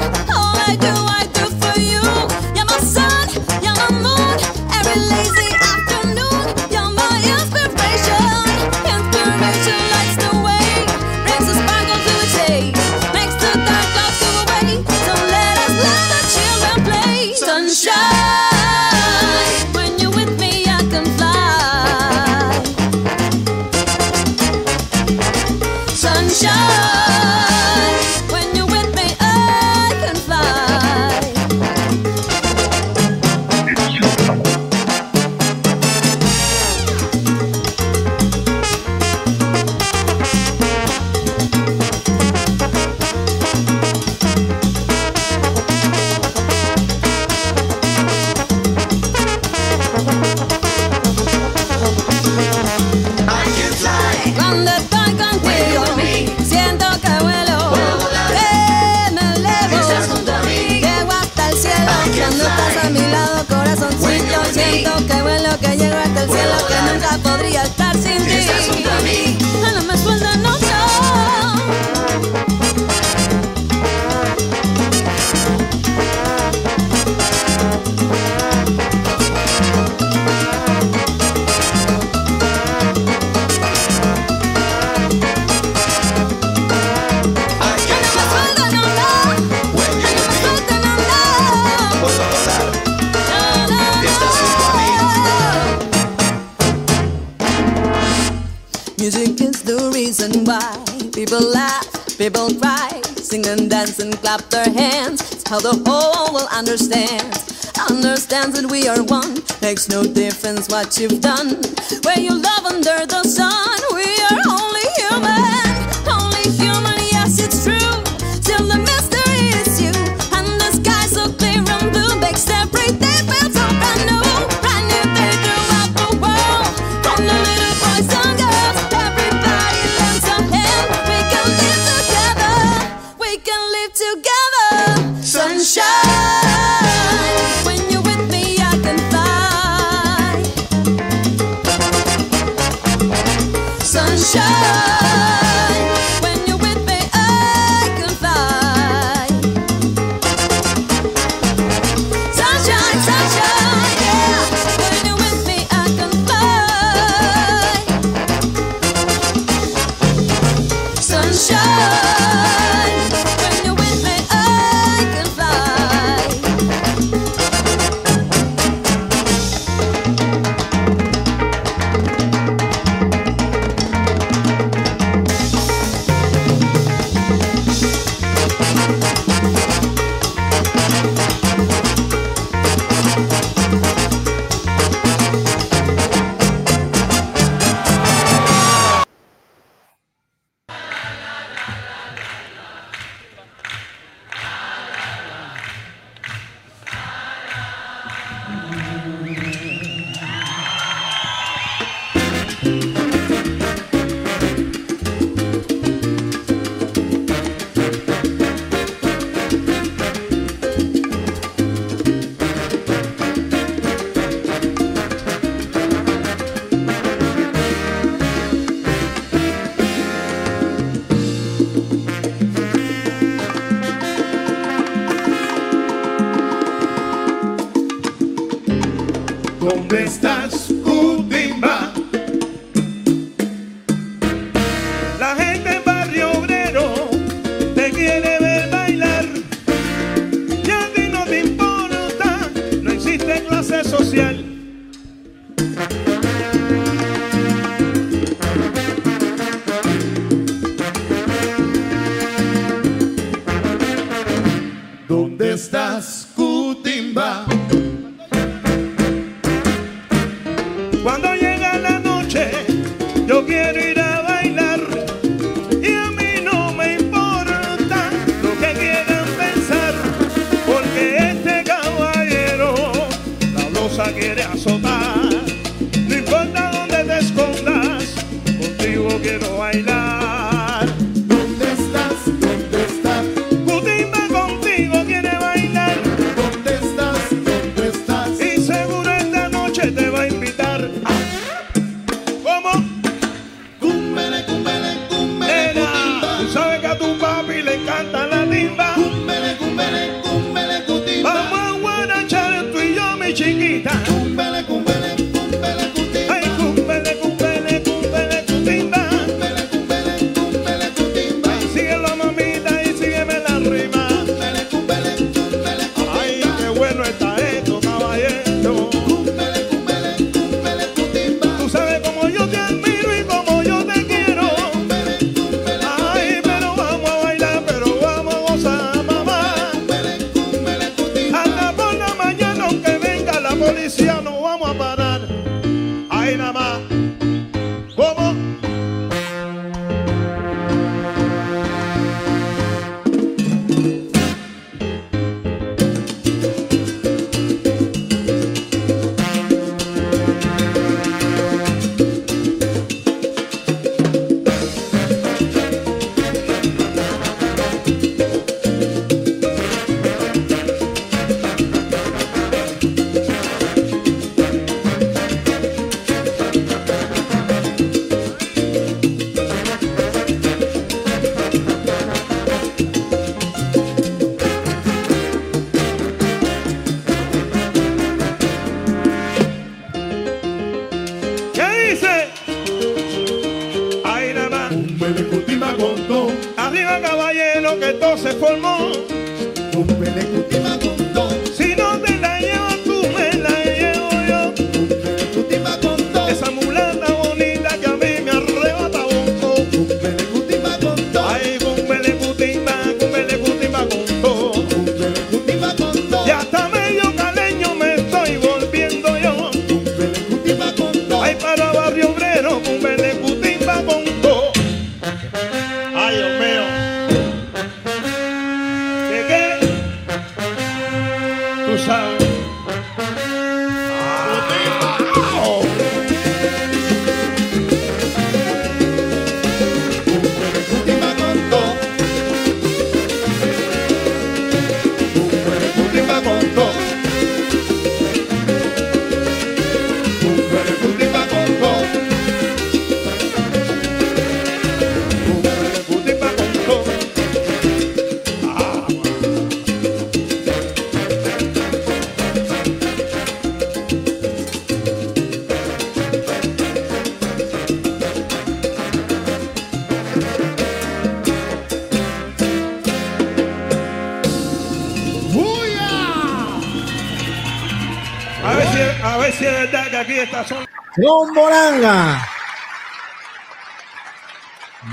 [109.72, 111.56] makes no difference what you've done.
[112.04, 112.41] Where you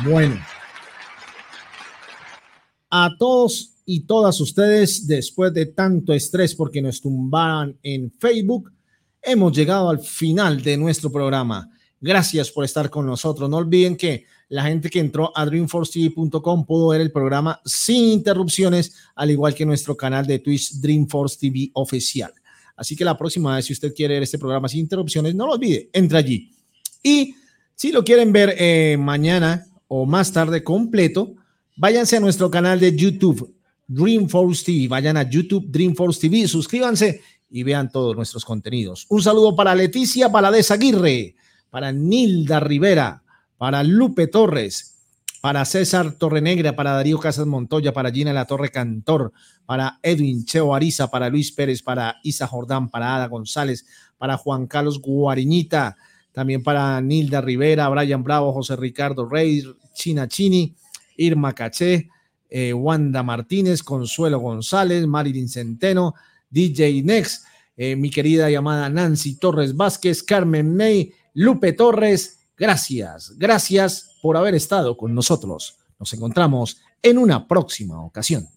[0.05, 0.41] Bueno.
[2.91, 8.73] A todos y todas ustedes, después de tanto estrés porque nos tumbaran en Facebook,
[9.20, 11.70] hemos llegado al final de nuestro programa.
[12.00, 13.50] Gracias por estar con nosotros.
[13.50, 18.94] No olviden que la gente que entró a dreamforcetv.com pudo ver el programa sin interrupciones,
[19.15, 22.33] al igual que nuestro canal de Twitch Dreamforce TV oficial.
[22.76, 25.52] Así que la próxima vez, si usted quiere ver este programa sin interrupciones, no lo
[25.52, 26.58] olvide, entre allí.
[27.02, 27.36] Y
[27.75, 31.35] si lo quieren ver eh, mañana o más tarde completo,
[31.77, 33.55] váyanse a nuestro canal de YouTube,
[33.86, 34.89] Dreamforce TV.
[34.89, 39.07] Vayan a YouTube Dreamforce TV, suscríbanse y vean todos nuestros contenidos.
[39.09, 41.36] Un saludo para Leticia Paladez Aguirre,
[41.70, 43.23] para Nilda Rivera,
[43.57, 44.99] para Lupe Torres,
[45.41, 49.33] para César Torrenegra, para Darío Casas Montoya, para Gina La Torre Cantor,
[49.67, 53.86] para Edwin Cheo Ariza, para Luis Pérez, para Isa Jordán, para Ada González,
[54.18, 55.97] para Juan Carlos Guariñita,
[56.33, 59.63] también para Nilda Rivera, Brian Bravo, José Ricardo Rey,
[59.95, 60.75] China Chini,
[61.17, 62.09] Irma Caché,
[62.49, 66.15] eh, Wanda Martínez, Consuelo González, Marilyn Centeno,
[66.49, 67.45] DJ Next,
[67.77, 74.55] eh, mi querida llamada Nancy Torres Vázquez, Carmen May, Lupe Torres, gracias, gracias por haber
[74.55, 75.77] estado con nosotros.
[75.99, 78.49] Nos encontramos en una próxima ocasión.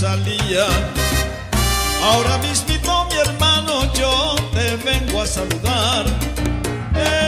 [0.00, 0.66] Salía.
[2.02, 6.06] Ahora mismito mi hermano yo te vengo a saludar.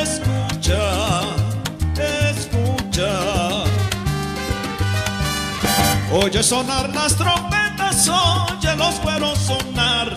[0.01, 1.21] Escucha,
[2.31, 3.11] escucha.
[6.13, 10.15] Oye sonar las trompetas, oye los cueros sonar.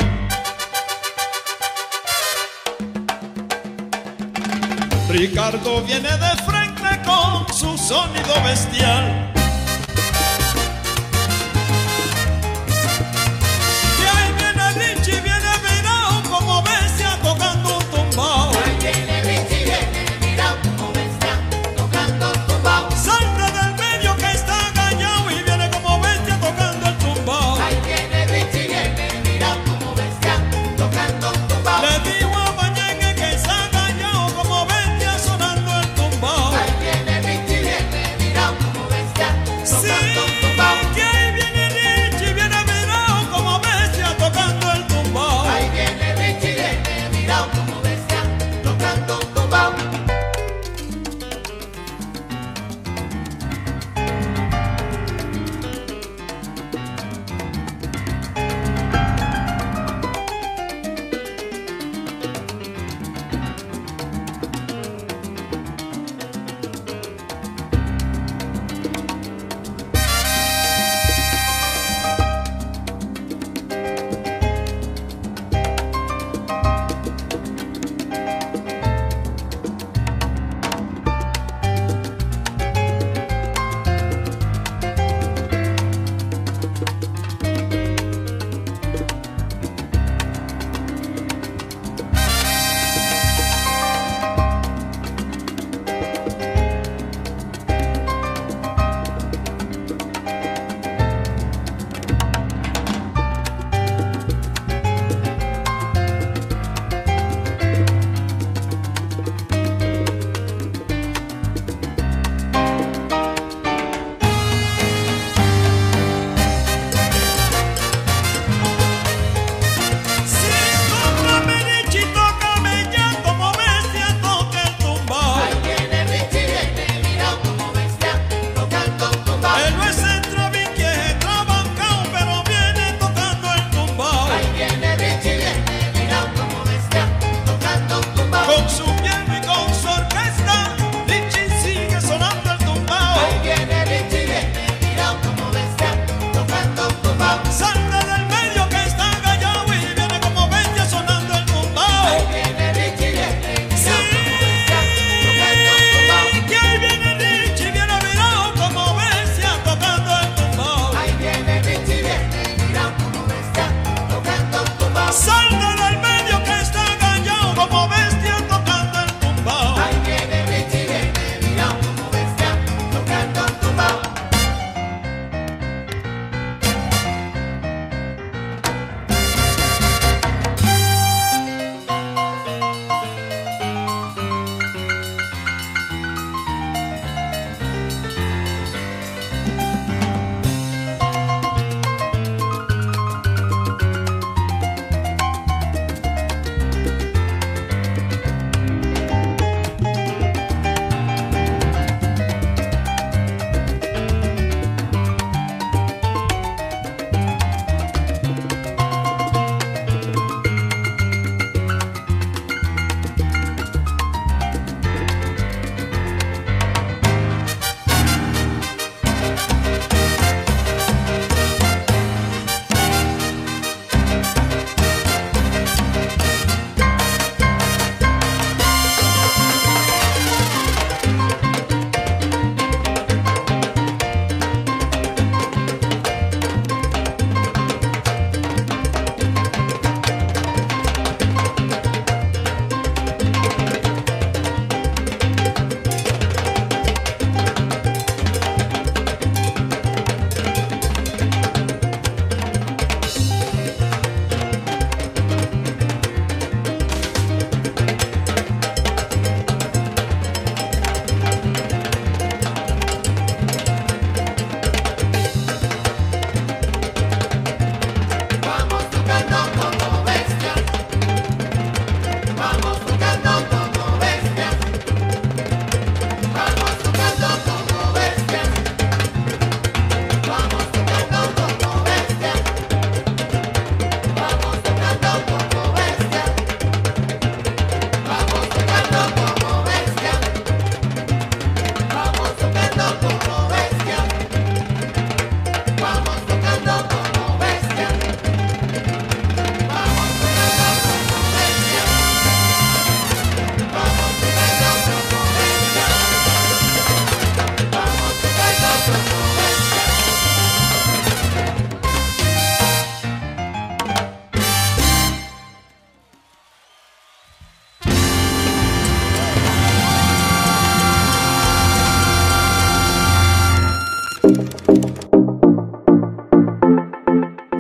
[5.10, 9.25] Ricardo viene de frente con su sonido bestial.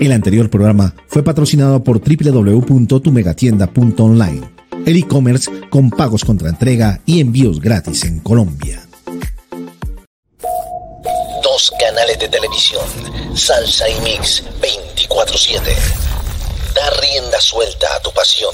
[0.05, 4.51] El anterior programa fue patrocinado por www.tumegatienda.online,
[4.85, 8.87] el e-commerce con pagos contra entrega y envíos gratis en Colombia.
[11.41, 12.85] Dos canales de televisión,
[13.33, 15.75] Salsa y Mix 24/7.
[16.75, 18.53] Da rienda suelta a tu pasión.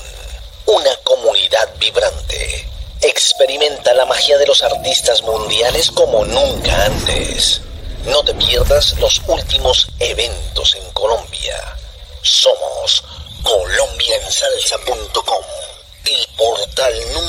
[0.67, 2.65] Una comunidad vibrante.
[3.01, 7.61] Experimenta la magia de los artistas mundiales como nunca antes.
[8.05, 10.70] No te pierdas los últimos eventos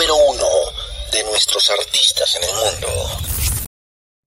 [0.03, 0.47] número uno
[1.13, 2.89] de nuestros artistas en el mundo.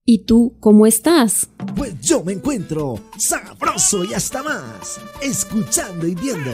[0.06, 1.48] ¿Y tú cómo estás?
[1.76, 6.52] Pues yo me encuentro sabroso y hasta más, escuchando y viendo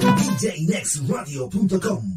[0.00, 2.13] djnextradio.com.